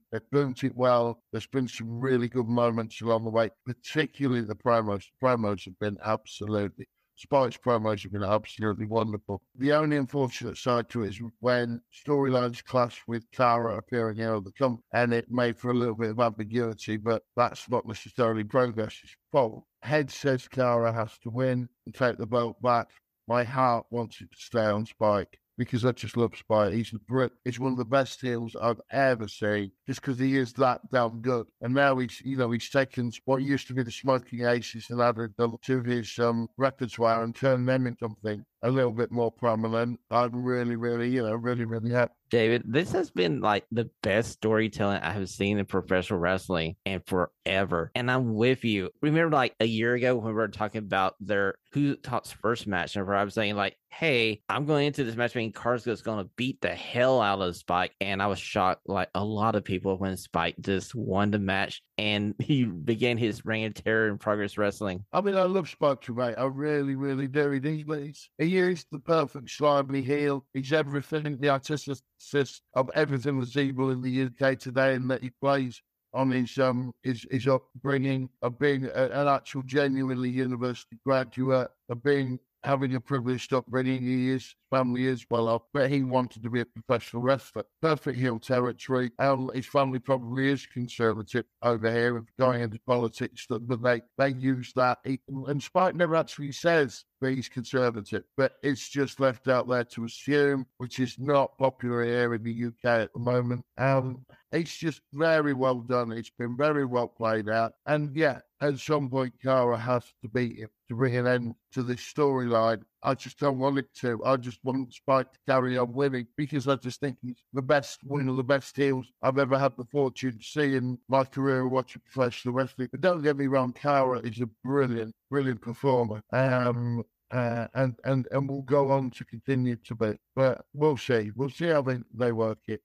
They've 0.12 0.20
built 0.30 0.62
it 0.62 0.76
well. 0.76 1.22
There's 1.32 1.46
been 1.46 1.68
some 1.68 2.00
really 2.00 2.28
good 2.28 2.48
moments 2.48 3.00
along 3.00 3.24
the 3.24 3.30
way, 3.30 3.50
particularly 3.64 4.42
the 4.42 4.54
promos. 4.54 5.04
Promos 5.22 5.64
have 5.64 5.78
been 5.78 5.96
absolutely 6.04 6.86
Spike's 7.18 7.56
promos 7.56 8.04
have 8.04 8.12
been 8.12 8.22
absolutely 8.22 8.86
wonderful. 8.86 9.42
The 9.56 9.72
only 9.72 9.96
unfortunate 9.96 10.56
side 10.56 10.88
to 10.90 11.02
it 11.02 11.08
is 11.08 11.20
when 11.40 11.82
storylines 11.92 12.64
clash 12.64 13.02
with 13.08 13.28
Cara 13.32 13.76
appearing 13.76 14.22
out 14.22 14.36
of 14.36 14.44
the 14.44 14.52
company, 14.52 14.84
and 14.92 15.12
it 15.12 15.28
made 15.28 15.58
for 15.58 15.72
a 15.72 15.74
little 15.74 15.96
bit 15.96 16.10
of 16.10 16.20
ambiguity, 16.20 16.96
but 16.96 17.24
that's 17.34 17.68
not 17.68 17.86
necessarily 17.86 18.44
Progress's 18.44 19.16
fault. 19.32 19.64
Head 19.82 20.12
says 20.12 20.46
Cara 20.46 20.92
has 20.92 21.18
to 21.24 21.30
win 21.30 21.68
and 21.86 21.94
take 21.94 22.18
the 22.18 22.26
belt 22.26 22.62
back. 22.62 22.86
My 23.26 23.42
heart 23.42 23.86
wants 23.90 24.20
it 24.20 24.30
to 24.30 24.38
stay 24.38 24.66
on 24.66 24.86
Spike 24.86 25.40
because 25.58 25.84
I 25.84 25.92
just 25.92 26.16
love 26.16 26.34
Spike. 26.36 26.72
He's 26.72 26.92
a 26.94 26.98
Brit. 27.00 27.32
He's 27.44 27.58
one 27.58 27.72
of 27.72 27.78
the 27.78 27.84
best 27.84 28.20
heels 28.20 28.56
I've 28.60 28.80
ever 28.90 29.26
seen, 29.28 29.72
just 29.86 30.00
because 30.00 30.18
he 30.18 30.36
is 30.36 30.52
that 30.54 30.80
damn 30.90 31.20
good. 31.20 31.46
And 31.60 31.74
now 31.74 31.98
he's, 31.98 32.22
you 32.24 32.36
know, 32.36 32.50
he's 32.52 32.70
taken 32.70 33.12
what 33.24 33.42
used 33.42 33.66
to 33.66 33.74
be 33.74 33.82
the 33.82 33.90
Smoking 33.90 34.46
Aces 34.46 34.86
and 34.88 35.02
added 35.02 35.34
them 35.36 35.56
to 35.62 35.82
his 35.82 36.18
um, 36.20 36.48
repertoire 36.56 37.24
and 37.24 37.34
turned 37.34 37.68
them 37.68 37.86
into 37.86 37.98
something 37.98 38.44
a 38.62 38.70
little 38.70 38.92
bit 38.92 39.10
more 39.10 39.30
prominent. 39.30 40.00
I'm 40.10 40.42
really, 40.42 40.76
really, 40.76 41.10
you 41.10 41.22
know, 41.22 41.34
really, 41.34 41.64
really 41.64 41.90
happy. 41.90 42.12
David, 42.30 42.62
this 42.66 42.92
has 42.92 43.10
been 43.10 43.40
like 43.40 43.64
the 43.70 43.88
best 44.02 44.32
storytelling 44.32 45.00
I 45.02 45.12
have 45.12 45.28
seen 45.28 45.58
in 45.58 45.66
professional 45.66 46.18
wrestling 46.18 46.76
and 46.84 47.02
forever. 47.06 47.90
And 47.94 48.10
I'm 48.10 48.34
with 48.34 48.64
you. 48.64 48.90
Remember, 49.00 49.34
like 49.34 49.54
a 49.60 49.66
year 49.66 49.94
ago 49.94 50.16
when 50.16 50.26
we 50.26 50.32
were 50.32 50.48
talking 50.48 50.80
about 50.80 51.14
their 51.20 51.54
who 51.72 51.96
talks 51.96 52.30
first 52.30 52.66
match, 52.66 52.96
and 52.96 53.08
I 53.08 53.24
was 53.24 53.34
saying 53.34 53.56
like, 53.56 53.76
"Hey, 53.90 54.42
I'm 54.48 54.66
going 54.66 54.86
into 54.86 55.04
this 55.04 55.16
match 55.16 55.34
being 55.34 55.54
is 55.66 56.02
going 56.02 56.24
to 56.24 56.30
beat 56.36 56.60
the 56.60 56.74
hell 56.74 57.20
out 57.20 57.40
of 57.40 57.56
Spike," 57.56 57.94
and 58.00 58.22
I 58.22 58.26
was 58.26 58.38
shocked, 58.38 58.82
like 58.86 59.08
a 59.14 59.24
lot 59.24 59.54
of 59.54 59.64
people, 59.64 59.96
when 59.96 60.16
Spike 60.16 60.56
just 60.60 60.94
won 60.94 61.30
the 61.30 61.38
match 61.38 61.82
and 61.98 62.34
he 62.42 62.64
began 62.64 63.18
his 63.18 63.44
reign 63.44 63.66
of 63.66 63.74
terror 63.74 64.08
in 64.08 64.18
Progress 64.18 64.56
Wrestling. 64.56 65.04
I 65.12 65.20
mean, 65.20 65.36
I 65.36 65.42
love 65.42 65.68
Spike 65.68 66.00
too, 66.00 66.14
mate. 66.14 66.36
I 66.38 66.44
really, 66.44 66.94
really 66.94 67.26
do. 67.26 67.50
He's, 67.50 68.30
he 68.38 68.47
is 68.56 68.86
the 68.90 68.98
perfect 68.98 69.50
slimy 69.50 70.02
heel. 70.02 70.44
He's 70.54 70.72
everything, 70.72 71.38
the 71.38 71.50
antithesis 71.50 72.62
of 72.74 72.90
everything 72.94 73.38
that's 73.38 73.56
evil 73.56 73.90
in 73.90 74.02
the 74.02 74.24
UK 74.24 74.58
today, 74.58 74.94
and 74.94 75.10
that 75.10 75.22
he 75.22 75.30
plays 75.40 75.82
on 76.14 76.30
his 76.30 76.58
um 76.58 76.92
his, 77.02 77.26
his 77.30 77.46
upbringing 77.46 78.30
of 78.40 78.58
being 78.58 78.86
a, 78.86 79.04
an 79.12 79.28
actual 79.28 79.62
genuinely 79.62 80.30
university 80.30 80.98
graduate, 81.04 81.68
of 81.90 82.02
being 82.02 82.38
having 82.64 82.94
a 82.94 83.00
privileged 83.00 83.52
upbringing. 83.52 84.02
He 84.02 84.30
is 84.30 84.54
family 84.70 85.06
is 85.06 85.24
well 85.30 85.48
off, 85.48 85.62
but 85.72 85.90
he 85.90 86.02
wanted 86.02 86.42
to 86.42 86.50
be 86.50 86.60
a 86.60 86.66
professional 86.66 87.22
wrestler. 87.22 87.64
Perfect 87.80 88.18
heel 88.18 88.38
territory. 88.38 89.10
And 89.18 89.50
his 89.54 89.66
family 89.66 89.98
probably 89.98 90.48
is 90.48 90.66
conservative 90.66 91.44
over 91.62 91.90
here, 91.90 92.24
going 92.38 92.62
into 92.62 92.78
politics, 92.86 93.46
but 93.48 93.82
they, 93.82 94.02
they 94.18 94.30
use 94.30 94.72
that. 94.76 94.98
He, 95.04 95.20
and 95.28 95.62
Spike 95.62 95.94
never 95.94 96.16
actually 96.16 96.52
says 96.52 97.04
he's 97.20 97.48
conservative, 97.48 98.24
but 98.36 98.54
it's 98.62 98.88
just 98.88 99.20
left 99.20 99.48
out 99.48 99.68
there 99.68 99.84
to 99.84 100.04
assume, 100.04 100.66
which 100.78 101.00
is 101.00 101.18
not 101.18 101.56
popular 101.58 102.04
here 102.04 102.34
in 102.34 102.42
the 102.42 102.66
UK 102.66 103.02
at 103.02 103.12
the 103.12 103.18
moment. 103.18 103.64
Um, 103.76 104.24
it's 104.52 104.76
just 104.76 105.02
very 105.12 105.52
well 105.52 105.80
done. 105.80 106.12
It's 106.12 106.30
been 106.30 106.56
very 106.56 106.84
well 106.84 107.08
played 107.08 107.48
out. 107.48 107.74
And 107.86 108.14
yeah, 108.16 108.40
at 108.60 108.78
some 108.78 109.08
point, 109.10 109.34
Cara 109.42 109.76
has 109.76 110.04
to 110.22 110.28
beat 110.28 110.58
him 110.58 110.68
to 110.88 110.94
bring 110.94 111.16
an 111.16 111.26
end 111.26 111.54
to 111.72 111.82
this 111.82 112.00
storyline. 112.00 112.82
I 113.02 113.14
just 113.14 113.38
don't 113.38 113.58
want 113.58 113.78
it 113.78 113.92
to. 114.00 114.22
I 114.24 114.36
just 114.36 114.58
want 114.64 114.92
Spike 114.92 115.32
to 115.32 115.38
carry 115.46 115.78
on 115.78 115.92
winning 115.92 116.26
because 116.36 116.66
I 116.66 116.76
just 116.76 117.00
think 117.00 117.16
he's 117.22 117.42
the 117.52 117.62
best, 117.62 118.00
one 118.04 118.28
of 118.28 118.36
the 118.36 118.44
best 118.44 118.76
heels 118.76 119.06
I've 119.22 119.38
ever 119.38 119.58
had 119.58 119.76
the 119.76 119.84
fortune 119.84 120.38
to 120.38 120.44
see 120.44 120.76
in 120.76 120.98
my 121.08 121.24
career 121.24 121.68
watching 121.68 122.02
professional 122.10 122.54
wrestling. 122.54 122.88
But 122.90 123.00
don't 123.00 123.22
get 123.22 123.36
me 123.36 123.46
wrong, 123.46 123.72
Cara 123.72 124.20
is 124.20 124.40
a 124.40 124.48
brilliant, 124.64 125.14
brilliant 125.30 125.60
performer. 125.60 126.22
Um, 126.32 127.04
uh, 127.30 127.66
and 127.74 127.94
and 128.04 128.26
and 128.30 128.48
will 128.48 128.62
go 128.62 128.90
on 128.90 129.10
to 129.10 129.24
continue 129.24 129.76
to 129.76 129.94
be. 129.94 130.16
But 130.34 130.64
we'll 130.72 130.96
see. 130.96 131.30
We'll 131.36 131.50
see 131.50 131.66
how 131.66 131.82
they, 131.82 131.98
they 132.14 132.32
work 132.32 132.58
it 132.68 132.80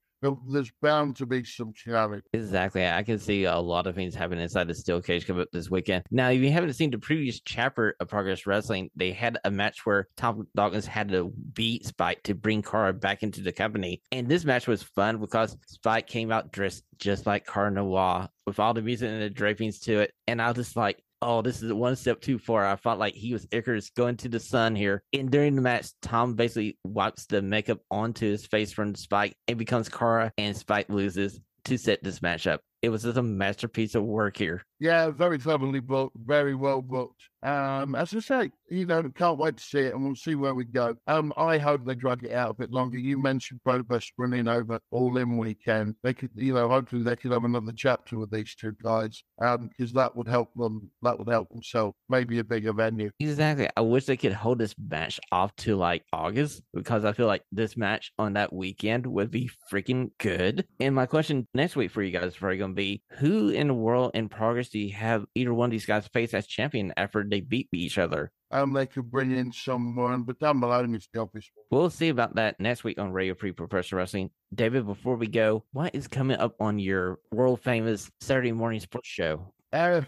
there's 0.48 0.72
bound 0.82 1.16
to 1.16 1.26
be 1.26 1.44
some 1.44 1.72
shenanigans. 1.74 2.24
Exactly. 2.32 2.86
I 2.86 3.02
can 3.02 3.18
see 3.18 3.44
a 3.44 3.58
lot 3.58 3.86
of 3.86 3.94
things 3.94 4.14
happening 4.14 4.42
inside 4.42 4.68
the 4.68 4.74
steel 4.74 5.00
cage 5.00 5.26
coming 5.26 5.42
up 5.42 5.48
this 5.52 5.70
weekend. 5.70 6.04
Now, 6.10 6.30
if 6.30 6.40
you 6.40 6.50
haven't 6.50 6.72
seen 6.74 6.90
the 6.90 6.98
previous 6.98 7.40
chapter 7.40 7.96
of 8.00 8.08
Progress 8.08 8.46
Wrestling, 8.46 8.90
they 8.96 9.12
had 9.12 9.38
a 9.44 9.50
match 9.50 9.84
where 9.84 10.08
Tom 10.16 10.46
Dawkins 10.54 10.86
had 10.86 11.08
to 11.10 11.32
beat 11.52 11.86
Spike 11.86 12.22
to 12.24 12.34
bring 12.34 12.62
Cara 12.62 12.92
back 12.92 13.22
into 13.22 13.42
the 13.42 13.52
company. 13.52 14.02
And 14.12 14.28
this 14.28 14.44
match 14.44 14.66
was 14.66 14.82
fun 14.82 15.18
because 15.18 15.56
Spike 15.66 16.06
came 16.06 16.32
out 16.32 16.52
dressed 16.52 16.84
just 16.98 17.26
like 17.26 17.46
Cara 17.46 17.70
Noir 17.70 18.28
with 18.46 18.58
all 18.58 18.74
the 18.74 18.82
music 18.82 19.08
and 19.08 19.22
the 19.22 19.30
drapings 19.30 19.80
to 19.80 20.00
it. 20.00 20.12
And 20.26 20.40
I 20.40 20.48
was 20.48 20.56
just 20.56 20.76
like, 20.76 21.02
oh, 21.22 21.42
this 21.42 21.62
is 21.62 21.72
one 21.72 21.96
step 21.96 22.20
too 22.20 22.38
far. 22.38 22.66
I 22.66 22.76
felt 22.76 22.98
like 22.98 23.14
he 23.14 23.32
was 23.32 23.46
Icarus 23.50 23.90
going 23.90 24.16
to 24.18 24.28
the 24.28 24.40
sun 24.40 24.76
here. 24.76 25.02
And 25.12 25.30
during 25.30 25.56
the 25.56 25.62
match, 25.62 25.88
Tom 26.02 26.34
basically 26.34 26.78
wipes 26.84 27.26
the 27.26 27.42
makeup 27.42 27.80
onto 27.90 28.30
his 28.30 28.46
face 28.46 28.72
from 28.72 28.94
Spike 28.94 29.36
and 29.48 29.58
becomes 29.58 29.88
Cara, 29.88 30.32
and 30.38 30.56
Spike 30.56 30.88
loses 30.88 31.40
to 31.64 31.78
set 31.78 32.02
this 32.02 32.22
match 32.22 32.46
up. 32.46 32.60
It 32.82 32.90
was 32.90 33.04
just 33.04 33.16
a 33.16 33.22
masterpiece 33.22 33.94
of 33.94 34.04
work 34.04 34.36
here. 34.36 34.62
Yeah, 34.84 35.08
very 35.08 35.38
cleverly 35.38 35.80
booked, 35.80 36.14
very 36.26 36.54
well 36.54 36.82
booked. 36.82 37.30
Um, 37.42 37.94
as 37.94 38.14
I 38.14 38.20
say, 38.20 38.50
you 38.70 38.84
know, 38.84 39.02
can't 39.14 39.38
wait 39.38 39.56
to 39.56 39.62
see 39.62 39.78
it, 39.80 39.94
and 39.94 40.04
we'll 40.04 40.14
see 40.14 40.34
where 40.34 40.54
we 40.54 40.64
go. 40.64 40.94
Um, 41.06 41.32
I 41.38 41.56
hope 41.56 41.84
they 41.84 41.94
drag 41.94 42.24
it 42.24 42.32
out 42.32 42.50
a 42.50 42.54
bit 42.54 42.70
longer. 42.70 42.98
You 42.98 43.18
mentioned 43.18 43.62
Progress 43.64 44.10
running 44.18 44.46
over 44.46 44.78
all 44.90 45.16
in 45.16 45.38
weekend. 45.38 45.94
They 46.02 46.12
could, 46.12 46.30
you 46.34 46.52
know, 46.52 46.68
hopefully 46.68 47.02
they 47.02 47.16
could 47.16 47.32
have 47.32 47.44
another 47.44 47.72
chapter 47.74 48.18
with 48.18 48.30
these 48.30 48.54
two 48.54 48.74
guys, 48.82 49.22
um, 49.40 49.68
because 49.68 49.92
that 49.94 50.14
would 50.16 50.28
help 50.28 50.52
them. 50.54 50.90
That 51.00 51.18
would 51.18 51.28
help 51.28 51.48
them 51.50 51.62
sell 51.62 51.94
maybe 52.10 52.38
a 52.38 52.44
bigger 52.44 52.74
venue. 52.74 53.10
Exactly. 53.20 53.68
I 53.76 53.80
wish 53.80 54.04
they 54.04 54.18
could 54.18 54.32
hold 54.34 54.58
this 54.58 54.74
match 54.78 55.18
off 55.32 55.54
to 55.56 55.76
like 55.76 56.04
August 56.12 56.62
because 56.74 57.06
I 57.06 57.12
feel 57.12 57.26
like 57.26 57.42
this 57.52 57.76
match 57.76 58.12
on 58.18 58.34
that 58.34 58.52
weekend 58.52 59.06
would 59.06 59.30
be 59.30 59.50
freaking 59.72 60.10
good. 60.18 60.66
And 60.80 60.94
my 60.94 61.06
question 61.06 61.46
next 61.54 61.74
week 61.74 61.90
for 61.90 62.02
you 62.02 62.10
guys 62.10 62.28
is 62.28 62.36
probably 62.36 62.58
going 62.58 62.72
to 62.72 62.76
be: 62.76 63.02
Who 63.18 63.48
in 63.48 63.68
the 63.68 63.74
world 63.74 64.10
in 64.14 64.28
Progress 64.30 64.73
have 64.74 65.24
either 65.34 65.54
one 65.54 65.68
of 65.68 65.70
these 65.70 65.86
guys 65.86 66.06
face 66.08 66.34
as 66.34 66.46
champion 66.46 66.92
after 66.96 67.24
they 67.24 67.40
beat 67.40 67.68
each 67.72 67.98
other? 67.98 68.30
Um, 68.50 68.72
they 68.72 68.86
could 68.86 69.10
bring 69.10 69.32
in 69.32 69.52
someone, 69.52 70.22
but 70.22 70.38
Dan 70.38 70.58
Moloney 70.58 70.96
is 70.96 71.08
the 71.12 71.20
obvious 71.20 71.50
one. 71.54 71.64
We'll 71.70 71.90
see 71.90 72.08
about 72.08 72.36
that 72.36 72.60
next 72.60 72.84
week 72.84 72.98
on 72.98 73.12
Radio 73.12 73.34
Free 73.34 73.52
Professional 73.52 73.98
Wrestling. 73.98 74.30
David, 74.54 74.86
before 74.86 75.16
we 75.16 75.26
go, 75.26 75.64
what 75.72 75.94
is 75.94 76.06
coming 76.06 76.38
up 76.38 76.54
on 76.60 76.78
your 76.78 77.18
world 77.32 77.62
famous 77.62 78.10
Saturday 78.20 78.52
morning 78.52 78.80
sports 78.80 79.08
show? 79.08 79.52
Uh, 79.72 80.02